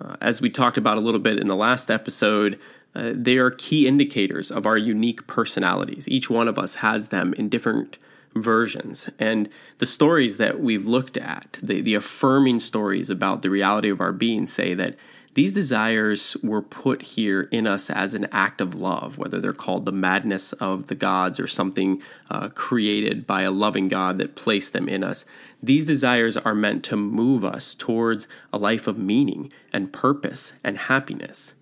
Uh, 0.00 0.16
as 0.20 0.40
we 0.40 0.50
talked 0.50 0.76
about 0.76 0.98
a 0.98 1.00
little 1.00 1.20
bit 1.20 1.40
in 1.40 1.46
the 1.46 1.56
last 1.56 1.90
episode, 1.90 2.60
uh, 2.96 3.12
they 3.14 3.36
are 3.36 3.50
key 3.50 3.86
indicators 3.86 4.50
of 4.50 4.64
our 4.64 4.78
unique 4.78 5.26
personalities. 5.26 6.08
Each 6.08 6.30
one 6.30 6.48
of 6.48 6.58
us 6.58 6.76
has 6.76 7.08
them 7.08 7.34
in 7.34 7.50
different 7.50 7.98
versions. 8.34 9.10
And 9.18 9.50
the 9.78 9.86
stories 9.86 10.38
that 10.38 10.60
we've 10.60 10.86
looked 10.86 11.18
at, 11.18 11.58
the, 11.62 11.82
the 11.82 11.94
affirming 11.94 12.60
stories 12.60 13.10
about 13.10 13.42
the 13.42 13.50
reality 13.50 13.90
of 13.90 14.00
our 14.00 14.12
being, 14.12 14.46
say 14.46 14.72
that 14.74 14.96
these 15.34 15.52
desires 15.52 16.34
were 16.42 16.62
put 16.62 17.02
here 17.02 17.42
in 17.52 17.66
us 17.66 17.90
as 17.90 18.14
an 18.14 18.26
act 18.32 18.62
of 18.62 18.74
love, 18.74 19.18
whether 19.18 19.38
they're 19.38 19.52
called 19.52 19.84
the 19.84 19.92
madness 19.92 20.54
of 20.54 20.86
the 20.86 20.94
gods 20.94 21.38
or 21.38 21.46
something 21.46 22.00
uh, 22.30 22.48
created 22.48 23.26
by 23.26 23.42
a 23.42 23.50
loving 23.50 23.88
God 23.88 24.16
that 24.16 24.34
placed 24.34 24.72
them 24.72 24.88
in 24.88 25.04
us. 25.04 25.26
These 25.62 25.84
desires 25.84 26.38
are 26.38 26.54
meant 26.54 26.82
to 26.84 26.96
move 26.96 27.44
us 27.44 27.74
towards 27.74 28.26
a 28.50 28.56
life 28.56 28.86
of 28.86 28.96
meaning 28.96 29.52
and 29.74 29.92
purpose 29.92 30.54
and 30.64 30.78
happiness. 30.78 31.52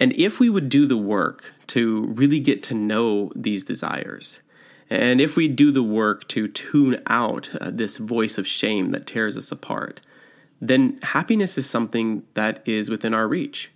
And 0.00 0.14
if 0.14 0.40
we 0.40 0.48
would 0.48 0.70
do 0.70 0.86
the 0.86 0.96
work 0.96 1.52
to 1.68 2.06
really 2.06 2.40
get 2.40 2.62
to 2.64 2.74
know 2.74 3.30
these 3.36 3.64
desires, 3.64 4.40
and 4.88 5.20
if 5.20 5.36
we 5.36 5.46
do 5.46 5.70
the 5.70 5.82
work 5.82 6.26
to 6.28 6.48
tune 6.48 7.00
out 7.06 7.50
uh, 7.60 7.70
this 7.70 7.98
voice 7.98 8.38
of 8.38 8.46
shame 8.46 8.90
that 8.90 9.06
tears 9.06 9.36
us 9.36 9.52
apart, 9.52 10.00
then 10.60 10.98
happiness 11.02 11.56
is 11.56 11.68
something 11.68 12.24
that 12.34 12.66
is 12.66 12.90
within 12.90 13.14
our 13.14 13.28
reach. 13.28 13.70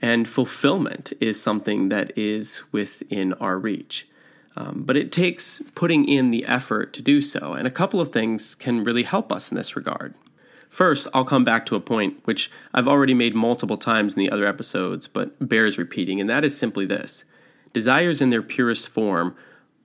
And 0.00 0.28
fulfillment 0.28 1.12
is 1.20 1.42
something 1.42 1.88
that 1.90 2.16
is 2.16 2.62
within 2.72 3.34
our 3.34 3.58
reach. 3.58 4.08
Um, 4.56 4.84
but 4.86 4.96
it 4.96 5.10
takes 5.10 5.60
putting 5.74 6.08
in 6.08 6.30
the 6.30 6.44
effort 6.46 6.92
to 6.94 7.02
do 7.02 7.20
so. 7.20 7.54
And 7.54 7.66
a 7.66 7.70
couple 7.70 8.00
of 8.00 8.12
things 8.12 8.54
can 8.54 8.84
really 8.84 9.02
help 9.02 9.32
us 9.32 9.50
in 9.50 9.56
this 9.56 9.76
regard. 9.76 10.14
First, 10.74 11.06
I'll 11.14 11.24
come 11.24 11.44
back 11.44 11.66
to 11.66 11.76
a 11.76 11.80
point 11.80 12.18
which 12.24 12.50
I've 12.74 12.88
already 12.88 13.14
made 13.14 13.36
multiple 13.36 13.76
times 13.76 14.14
in 14.14 14.18
the 14.18 14.28
other 14.28 14.44
episodes, 14.44 15.06
but 15.06 15.30
bears 15.38 15.78
repeating, 15.78 16.20
and 16.20 16.28
that 16.28 16.42
is 16.42 16.58
simply 16.58 16.84
this 16.84 17.22
desires 17.72 18.20
in 18.20 18.30
their 18.30 18.42
purest 18.42 18.88
form 18.88 19.36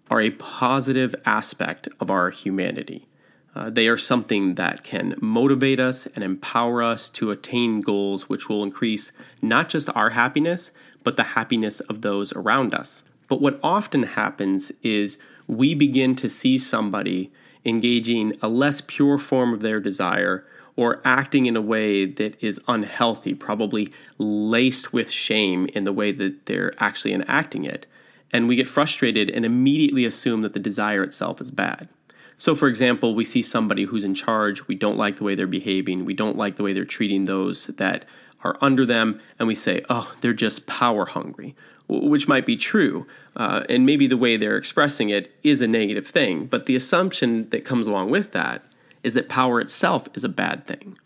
are 0.09 0.19
a 0.19 0.31
positive 0.31 1.13
aspect 1.27 1.89
of 1.99 2.09
our 2.09 2.31
humanity. 2.31 3.07
Uh, 3.53 3.69
they 3.69 3.87
are 3.87 3.99
something 3.99 4.55
that 4.55 4.83
can 4.83 5.13
motivate 5.21 5.79
us 5.79 6.07
and 6.07 6.23
empower 6.23 6.81
us 6.81 7.11
to 7.11 7.29
attain 7.29 7.81
goals 7.81 8.27
which 8.27 8.49
will 8.49 8.63
increase 8.63 9.11
not 9.43 9.69
just 9.69 9.91
our 9.95 10.09
happiness, 10.09 10.71
but 11.03 11.17
the 11.17 11.35
happiness 11.35 11.81
of 11.81 12.01
those 12.01 12.33
around 12.33 12.73
us. 12.73 13.03
But 13.27 13.41
what 13.41 13.59
often 13.61 14.01
happens 14.01 14.71
is 14.81 15.19
we 15.45 15.75
begin 15.75 16.15
to 16.15 16.31
see 16.31 16.57
somebody 16.57 17.31
engaging 17.63 18.33
a 18.41 18.49
less 18.49 18.81
pure 18.81 19.19
form 19.19 19.53
of 19.53 19.61
their 19.61 19.79
desire 19.79 20.47
or 20.79 21.01
acting 21.03 21.45
in 21.45 21.57
a 21.57 21.61
way 21.61 22.05
that 22.05 22.41
is 22.41 22.61
unhealthy, 22.69 23.33
probably 23.33 23.91
laced 24.17 24.93
with 24.93 25.11
shame 25.11 25.67
in 25.73 25.83
the 25.83 25.91
way 25.91 26.09
that 26.09 26.45
they're 26.45 26.71
actually 26.79 27.11
enacting 27.11 27.65
it. 27.65 27.85
And 28.31 28.47
we 28.47 28.55
get 28.55 28.65
frustrated 28.65 29.29
and 29.29 29.43
immediately 29.43 30.05
assume 30.05 30.41
that 30.43 30.53
the 30.53 30.59
desire 30.59 31.03
itself 31.03 31.41
is 31.41 31.51
bad. 31.51 31.89
So, 32.37 32.55
for 32.55 32.69
example, 32.69 33.13
we 33.13 33.25
see 33.25 33.41
somebody 33.41 33.83
who's 33.83 34.05
in 34.05 34.15
charge, 34.15 34.69
we 34.69 34.75
don't 34.75 34.97
like 34.97 35.17
the 35.17 35.25
way 35.25 35.35
they're 35.35 35.47
behaving, 35.47 36.05
we 36.05 36.13
don't 36.13 36.37
like 36.37 36.55
the 36.55 36.63
way 36.63 36.71
they're 36.71 36.85
treating 36.85 37.25
those 37.25 37.67
that 37.67 38.05
are 38.45 38.55
under 38.61 38.85
them, 38.85 39.19
and 39.37 39.49
we 39.49 39.55
say, 39.55 39.83
oh, 39.89 40.13
they're 40.21 40.31
just 40.31 40.65
power 40.65 41.07
hungry, 41.07 41.57
which 41.89 42.29
might 42.29 42.45
be 42.45 42.55
true. 42.55 43.05
Uh, 43.35 43.65
and 43.67 43.85
maybe 43.85 44.07
the 44.07 44.15
way 44.15 44.37
they're 44.37 44.55
expressing 44.55 45.09
it 45.09 45.35
is 45.43 45.59
a 45.59 45.67
negative 45.67 46.07
thing. 46.07 46.45
But 46.45 46.67
the 46.67 46.77
assumption 46.77 47.49
that 47.49 47.65
comes 47.65 47.85
along 47.85 48.11
with 48.11 48.31
that 48.31 48.63
is 49.03 49.13
that 49.13 49.29
power 49.29 49.59
itself 49.59 50.07
is 50.13 50.23
a 50.23 50.29
bad 50.29 50.65
thing. 50.67 50.97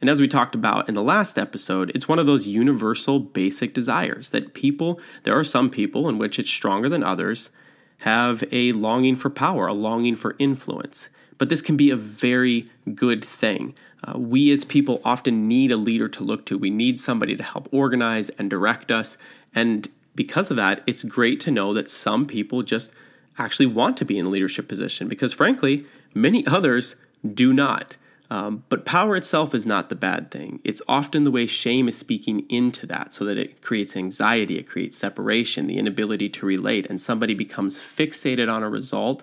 And 0.00 0.10
as 0.10 0.20
we 0.20 0.28
talked 0.28 0.54
about 0.54 0.88
in 0.88 0.94
the 0.94 1.02
last 1.02 1.38
episode, 1.38 1.90
it's 1.94 2.08
one 2.08 2.18
of 2.18 2.26
those 2.26 2.46
universal 2.46 3.18
basic 3.18 3.72
desires 3.72 4.30
that 4.30 4.54
people, 4.54 5.00
there 5.22 5.38
are 5.38 5.44
some 5.44 5.70
people 5.70 6.08
in 6.08 6.18
which 6.18 6.38
it's 6.38 6.50
stronger 6.50 6.88
than 6.88 7.02
others, 7.02 7.50
have 7.98 8.44
a 8.52 8.72
longing 8.72 9.16
for 9.16 9.30
power, 9.30 9.66
a 9.66 9.72
longing 9.72 10.16
for 10.16 10.36
influence. 10.38 11.08
But 11.38 11.48
this 11.48 11.62
can 11.62 11.76
be 11.76 11.90
a 11.90 11.96
very 11.96 12.68
good 12.94 13.24
thing. 13.24 13.74
Uh, 14.04 14.18
we 14.18 14.52
as 14.52 14.64
people 14.64 15.00
often 15.04 15.48
need 15.48 15.70
a 15.70 15.76
leader 15.76 16.08
to 16.08 16.22
look 16.22 16.44
to. 16.46 16.58
We 16.58 16.70
need 16.70 17.00
somebody 17.00 17.36
to 17.36 17.42
help 17.42 17.68
organize 17.72 18.28
and 18.30 18.50
direct 18.50 18.90
us. 18.90 19.16
And 19.54 19.88
because 20.14 20.50
of 20.50 20.56
that, 20.56 20.82
it's 20.86 21.04
great 21.04 21.40
to 21.40 21.50
know 21.50 21.72
that 21.72 21.90
some 21.90 22.26
people 22.26 22.62
just 22.62 22.92
actually 23.38 23.66
want 23.66 23.96
to 23.98 24.04
be 24.04 24.18
in 24.18 24.26
a 24.26 24.30
leadership 24.30 24.68
position 24.68 25.08
because, 25.08 25.32
frankly, 25.32 25.86
many 26.14 26.46
others 26.46 26.96
do 27.34 27.52
not. 27.52 27.96
Um, 28.28 28.64
but 28.68 28.84
power 28.84 29.14
itself 29.16 29.54
is 29.54 29.66
not 29.66 29.88
the 29.88 29.94
bad 29.94 30.30
thing. 30.30 30.60
It's 30.64 30.82
often 30.88 31.24
the 31.24 31.30
way 31.30 31.46
shame 31.46 31.88
is 31.88 31.96
speaking 31.96 32.44
into 32.48 32.84
that 32.86 33.14
so 33.14 33.24
that 33.24 33.36
it 33.36 33.62
creates 33.62 33.96
anxiety, 33.96 34.58
it 34.58 34.68
creates 34.68 34.98
separation, 34.98 35.66
the 35.66 35.78
inability 35.78 36.28
to 36.30 36.46
relate, 36.46 36.86
and 36.86 37.00
somebody 37.00 37.34
becomes 37.34 37.78
fixated 37.78 38.52
on 38.52 38.64
a 38.64 38.68
result 38.68 39.22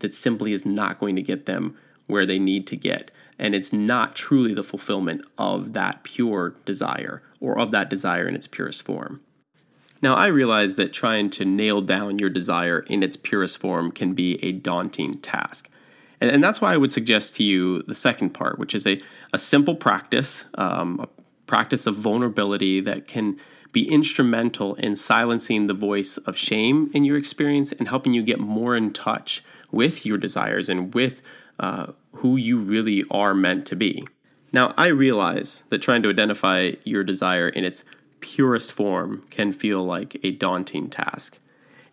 that 0.00 0.14
simply 0.14 0.52
is 0.52 0.66
not 0.66 0.98
going 0.98 1.14
to 1.14 1.22
get 1.22 1.46
them 1.46 1.76
where 2.06 2.26
they 2.26 2.38
need 2.38 2.66
to 2.66 2.76
get. 2.76 3.10
And 3.38 3.54
it's 3.54 3.72
not 3.72 4.16
truly 4.16 4.52
the 4.52 4.64
fulfillment 4.64 5.24
of 5.38 5.72
that 5.74 6.02
pure 6.02 6.56
desire 6.64 7.22
or 7.40 7.58
of 7.58 7.70
that 7.70 7.88
desire 7.88 8.26
in 8.26 8.34
its 8.34 8.46
purest 8.46 8.82
form. 8.82 9.20
Now, 10.02 10.14
I 10.14 10.26
realize 10.26 10.74
that 10.74 10.92
trying 10.92 11.30
to 11.30 11.44
nail 11.44 11.82
down 11.82 12.18
your 12.18 12.30
desire 12.30 12.80
in 12.80 13.02
its 13.02 13.16
purest 13.16 13.58
form 13.58 13.92
can 13.92 14.14
be 14.14 14.42
a 14.42 14.52
daunting 14.52 15.14
task. 15.14 15.70
And, 16.20 16.30
and 16.30 16.44
that's 16.44 16.60
why 16.60 16.74
I 16.74 16.76
would 16.76 16.92
suggest 16.92 17.36
to 17.36 17.42
you 17.42 17.82
the 17.82 17.94
second 17.94 18.30
part, 18.30 18.58
which 18.58 18.74
is 18.74 18.86
a, 18.86 19.00
a 19.32 19.38
simple 19.38 19.74
practice, 19.74 20.44
um, 20.54 21.00
a 21.00 21.08
practice 21.46 21.86
of 21.86 21.96
vulnerability 21.96 22.80
that 22.80 23.06
can 23.06 23.38
be 23.72 23.90
instrumental 23.90 24.74
in 24.74 24.96
silencing 24.96 25.66
the 25.66 25.74
voice 25.74 26.16
of 26.18 26.36
shame 26.36 26.90
in 26.92 27.04
your 27.04 27.16
experience 27.16 27.72
and 27.72 27.88
helping 27.88 28.12
you 28.12 28.22
get 28.22 28.40
more 28.40 28.76
in 28.76 28.92
touch 28.92 29.44
with 29.70 30.04
your 30.04 30.18
desires 30.18 30.68
and 30.68 30.92
with 30.92 31.22
uh, 31.60 31.86
who 32.14 32.36
you 32.36 32.58
really 32.58 33.04
are 33.10 33.34
meant 33.34 33.66
to 33.66 33.76
be. 33.76 34.04
Now, 34.52 34.74
I 34.76 34.88
realize 34.88 35.62
that 35.68 35.78
trying 35.78 36.02
to 36.02 36.10
identify 36.10 36.72
your 36.84 37.04
desire 37.04 37.48
in 37.48 37.64
its 37.64 37.84
purest 38.18 38.72
form 38.72 39.24
can 39.30 39.52
feel 39.52 39.84
like 39.84 40.18
a 40.24 40.32
daunting 40.32 40.90
task. 40.90 41.38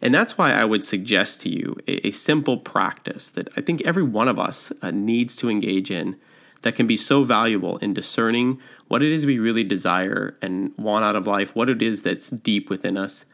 And 0.01 0.13
that's 0.13 0.37
why 0.37 0.51
I 0.53 0.65
would 0.65 0.83
suggest 0.83 1.41
to 1.41 1.49
you 1.49 1.75
a, 1.87 2.07
a 2.07 2.11
simple 2.11 2.57
practice 2.57 3.29
that 3.31 3.49
I 3.57 3.61
think 3.61 3.81
every 3.81 4.03
one 4.03 4.27
of 4.27 4.37
us 4.37 4.71
uh, 4.81 4.91
needs 4.91 5.35
to 5.37 5.49
engage 5.49 5.89
in 5.89 6.17
that 6.61 6.75
can 6.75 6.87
be 6.87 6.97
so 6.97 7.23
valuable 7.23 7.77
in 7.77 7.93
discerning 7.93 8.59
what 8.87 9.03
it 9.03 9.11
is 9.11 9.25
we 9.25 9.39
really 9.39 9.63
desire 9.63 10.37
and 10.41 10.73
want 10.77 11.05
out 11.05 11.15
of 11.15 11.27
life, 11.27 11.55
what 11.55 11.69
it 11.69 11.81
is 11.81 12.01
that's 12.01 12.29
deep 12.29 12.69
within 12.69 12.97
us, 12.97 13.25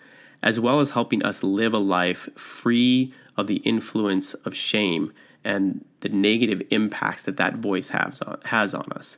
as 0.41 0.59
well 0.59 0.79
as 0.79 0.91
helping 0.91 1.23
us 1.23 1.43
live 1.43 1.73
a 1.73 1.79
life 1.79 2.29
free 2.35 3.13
of 3.37 3.47
the 3.47 3.57
influence 3.57 4.33
of 4.33 4.55
shame 4.55 5.11
and 5.43 5.85
the 6.01 6.09
negative 6.09 6.61
impacts 6.69 7.23
that 7.23 7.37
that 7.37 7.55
voice 7.55 7.89
has 7.89 8.21
on, 8.21 8.39
has 8.45 8.73
on 8.73 8.91
us. 8.93 9.17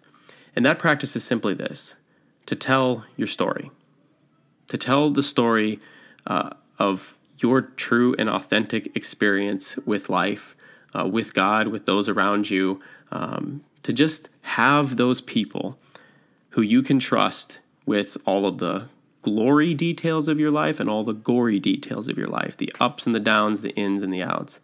And 0.55 0.65
that 0.65 0.79
practice 0.79 1.15
is 1.15 1.23
simply 1.23 1.53
this 1.53 1.95
to 2.45 2.55
tell 2.55 3.05
your 3.17 3.27
story, 3.27 3.71
to 4.67 4.77
tell 4.77 5.09
the 5.09 5.23
story 5.23 5.79
uh, 6.27 6.51
of 6.79 7.14
your 7.39 7.61
true 7.61 8.15
and 8.17 8.29
authentic 8.29 8.95
experience 8.95 9.77
with 9.85 10.09
life, 10.09 10.55
uh, 10.93 11.07
with 11.07 11.33
God, 11.33 11.67
with 11.67 11.85
those 11.85 12.07
around 12.07 12.49
you, 12.49 12.81
um, 13.11 13.63
to 13.83 13.93
just 13.93 14.29
have 14.41 14.97
those 14.97 15.21
people 15.21 15.77
who 16.49 16.61
you 16.61 16.81
can 16.81 16.99
trust 16.99 17.59
with 17.85 18.17
all 18.25 18.45
of 18.45 18.57
the 18.59 18.87
glory 19.21 19.73
details 19.73 20.27
of 20.27 20.39
your 20.39 20.51
life 20.51 20.79
and 20.79 20.89
all 20.89 21.03
the 21.03 21.13
gory 21.13 21.59
details 21.59 22.07
of 22.07 22.17
your 22.17 22.27
life 22.27 22.55
the 22.57 22.71
ups 22.79 23.05
and 23.05 23.15
the 23.15 23.19
downs, 23.19 23.61
the 23.61 23.75
ins 23.75 24.03
and 24.03 24.13
the 24.13 24.21
outs. 24.21 24.59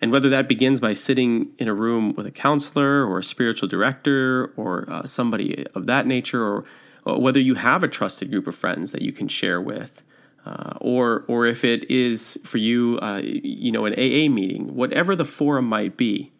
And 0.00 0.10
whether 0.10 0.28
that 0.30 0.48
begins 0.48 0.80
by 0.80 0.94
sitting 0.94 1.50
in 1.58 1.68
a 1.68 1.74
room 1.74 2.12
with 2.14 2.26
a 2.26 2.32
counselor 2.32 3.06
or 3.06 3.18
a 3.18 3.24
spiritual 3.24 3.68
director 3.68 4.52
or 4.56 4.84
uh, 4.88 5.06
somebody 5.06 5.64
of 5.74 5.86
that 5.86 6.06
nature, 6.06 6.44
or, 6.44 6.64
or, 7.04 7.20
whether 7.20 7.38
you 7.38 7.54
have 7.54 7.84
a 7.84 7.88
trusted 7.88 8.30
group 8.30 8.48
of 8.48 8.56
friends 8.56 8.90
that 8.90 9.02
you 9.02 9.12
can 9.12 9.28
share 9.28 9.60
with, 9.60 10.02
uh, 10.44 10.74
or 10.80 11.24
or 11.28 11.46
if 11.46 11.64
it 11.64 11.88
is 11.90 12.38
for 12.44 12.58
you, 12.58 12.98
uh, 13.00 13.20
you 13.22 13.70
know, 13.70 13.84
an 13.84 13.94
AA 13.94 14.28
meeting, 14.28 14.74
whatever 14.74 15.14
the 15.14 15.24
forum 15.24 15.66
might 15.66 15.96
be, 15.96 16.32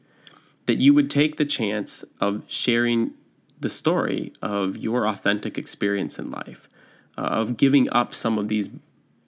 that 0.66 0.78
you 0.78 0.92
would 0.94 1.10
take 1.10 1.36
the 1.36 1.44
chance 1.44 2.04
of 2.20 2.42
sharing 2.48 3.12
the 3.60 3.70
story 3.70 4.32
of 4.42 4.76
your 4.76 5.06
authentic 5.06 5.56
experience 5.56 6.18
in 6.18 6.30
life, 6.30 6.68
uh, 7.16 7.22
of 7.22 7.56
giving 7.56 7.88
up 7.90 8.14
some 8.14 8.38
of 8.38 8.48
these 8.48 8.70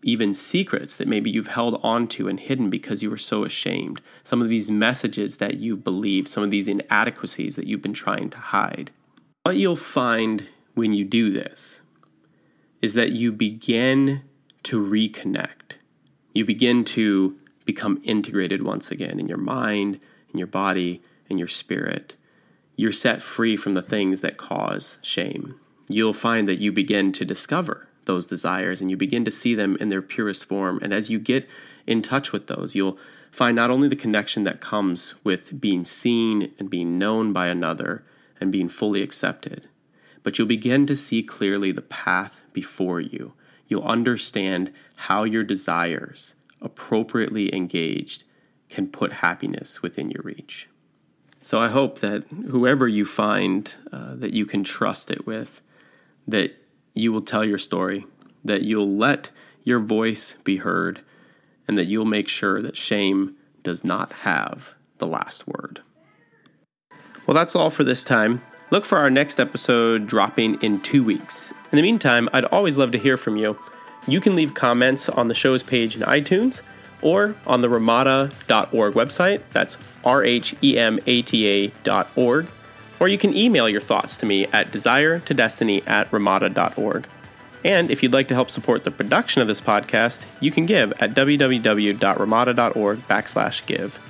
even 0.02 0.34
secrets 0.34 0.96
that 0.96 1.08
maybe 1.08 1.30
you've 1.30 1.48
held 1.48 1.80
onto 1.82 2.28
and 2.28 2.38
hidden 2.38 2.68
because 2.68 3.02
you 3.02 3.08
were 3.08 3.16
so 3.16 3.42
ashamed, 3.42 4.02
some 4.22 4.42
of 4.42 4.48
these 4.48 4.70
messages 4.70 5.38
that 5.38 5.56
you've 5.56 5.82
believed, 5.82 6.28
some 6.28 6.42
of 6.42 6.50
these 6.50 6.68
inadequacies 6.68 7.56
that 7.56 7.66
you've 7.66 7.80
been 7.80 7.94
trying 7.94 8.28
to 8.28 8.38
hide. 8.38 8.90
What 9.44 9.56
you'll 9.56 9.76
find 9.76 10.48
when 10.74 10.92
you 10.92 11.04
do 11.04 11.30
this 11.30 11.80
is 12.82 12.92
that 12.94 13.12
you 13.12 13.32
begin 13.32 14.22
to 14.64 14.84
reconnect. 14.84 15.76
You 16.32 16.44
begin 16.44 16.84
to 16.84 17.38
become 17.64 18.00
integrated 18.04 18.62
once 18.62 18.90
again 18.90 19.18
in 19.20 19.28
your 19.28 19.38
mind, 19.38 20.00
in 20.32 20.38
your 20.38 20.46
body, 20.46 21.02
in 21.28 21.38
your 21.38 21.48
spirit. 21.48 22.14
You're 22.76 22.92
set 22.92 23.22
free 23.22 23.56
from 23.56 23.74
the 23.74 23.82
things 23.82 24.20
that 24.20 24.36
cause 24.36 24.98
shame. 25.00 25.58
You'll 25.88 26.12
find 26.12 26.48
that 26.48 26.58
you 26.58 26.72
begin 26.72 27.12
to 27.12 27.24
discover 27.24 27.88
those 28.06 28.26
desires 28.26 28.80
and 28.80 28.90
you 28.90 28.96
begin 28.96 29.24
to 29.24 29.30
see 29.30 29.54
them 29.54 29.76
in 29.80 29.88
their 29.88 30.02
purest 30.02 30.44
form. 30.44 30.78
And 30.82 30.92
as 30.92 31.10
you 31.10 31.18
get 31.18 31.48
in 31.86 32.02
touch 32.02 32.32
with 32.32 32.48
those, 32.48 32.74
you'll 32.74 32.98
find 33.30 33.56
not 33.56 33.70
only 33.70 33.88
the 33.88 33.96
connection 33.96 34.44
that 34.44 34.60
comes 34.60 35.14
with 35.24 35.60
being 35.60 35.84
seen 35.84 36.52
and 36.58 36.70
being 36.70 36.98
known 36.98 37.32
by 37.32 37.48
another 37.48 38.04
and 38.40 38.52
being 38.52 38.68
fully 38.68 39.02
accepted, 39.02 39.68
but 40.22 40.38
you'll 40.38 40.48
begin 40.48 40.86
to 40.86 40.96
see 40.96 41.22
clearly 41.22 41.70
the 41.70 41.82
path 41.82 42.40
before 42.52 43.00
you 43.00 43.34
you'll 43.66 43.84
understand 43.84 44.72
how 44.96 45.24
your 45.24 45.44
desires, 45.44 46.34
appropriately 46.60 47.54
engaged, 47.54 48.24
can 48.68 48.88
put 48.88 49.14
happiness 49.14 49.82
within 49.82 50.10
your 50.10 50.22
reach. 50.22 50.68
So 51.42 51.60
I 51.60 51.68
hope 51.68 51.98
that 51.98 52.24
whoever 52.48 52.88
you 52.88 53.04
find 53.04 53.74
uh, 53.92 54.14
that 54.14 54.32
you 54.32 54.46
can 54.46 54.64
trust 54.64 55.10
it 55.10 55.26
with, 55.26 55.60
that 56.26 56.56
you 56.94 57.12
will 57.12 57.22
tell 57.22 57.44
your 57.44 57.58
story, 57.58 58.06
that 58.44 58.62
you'll 58.62 58.96
let 58.96 59.30
your 59.62 59.80
voice 59.80 60.36
be 60.44 60.58
heard, 60.58 61.02
and 61.68 61.76
that 61.76 61.86
you'll 61.86 62.04
make 62.04 62.28
sure 62.28 62.62
that 62.62 62.76
shame 62.76 63.36
does 63.62 63.84
not 63.84 64.12
have 64.12 64.74
the 64.98 65.06
last 65.06 65.46
word. 65.46 65.82
Well, 67.26 67.34
that's 67.34 67.56
all 67.56 67.70
for 67.70 67.84
this 67.84 68.04
time. 68.04 68.42
Look 68.74 68.84
for 68.84 68.98
our 68.98 69.08
next 69.08 69.38
episode 69.38 70.08
dropping 70.08 70.60
in 70.60 70.80
two 70.80 71.04
weeks. 71.04 71.52
In 71.70 71.76
the 71.76 71.82
meantime, 71.82 72.28
I'd 72.32 72.46
always 72.46 72.76
love 72.76 72.90
to 72.90 72.98
hear 72.98 73.16
from 73.16 73.36
you. 73.36 73.56
You 74.08 74.20
can 74.20 74.34
leave 74.34 74.54
comments 74.54 75.08
on 75.08 75.28
the 75.28 75.34
show's 75.34 75.62
page 75.62 75.94
in 75.94 76.02
iTunes 76.02 76.60
or 77.00 77.36
on 77.46 77.60
the 77.60 77.68
rhemata.org 77.68 78.94
website. 78.94 79.42
That's 79.52 79.76
R 80.02 80.24
H 80.24 80.56
E 80.60 80.76
M 80.76 80.98
A 81.06 81.22
T 81.22 81.46
A 81.46 81.68
dot 81.84 82.08
org. 82.16 82.48
Or 82.98 83.06
you 83.06 83.16
can 83.16 83.32
email 83.32 83.68
your 83.68 83.80
thoughts 83.80 84.16
to 84.16 84.26
me 84.26 84.46
at 84.46 84.72
desire 84.72 85.20
to 85.20 85.32
destiny 85.32 85.84
at 85.86 86.10
rhemata.org. 86.10 87.06
And 87.64 87.92
if 87.92 88.02
you'd 88.02 88.12
like 88.12 88.26
to 88.26 88.34
help 88.34 88.50
support 88.50 88.82
the 88.82 88.90
production 88.90 89.40
of 89.40 89.46
this 89.46 89.60
podcast, 89.60 90.24
you 90.40 90.50
can 90.50 90.66
give 90.66 90.92
at 90.98 91.14
www.rhemata.org 91.14 92.98
backslash 93.06 93.66
give. 93.66 94.00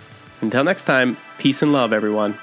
Until 0.40 0.64
next 0.64 0.84
time, 0.84 1.18
peace 1.36 1.60
and 1.60 1.70
love, 1.70 1.92
everyone. 1.92 2.38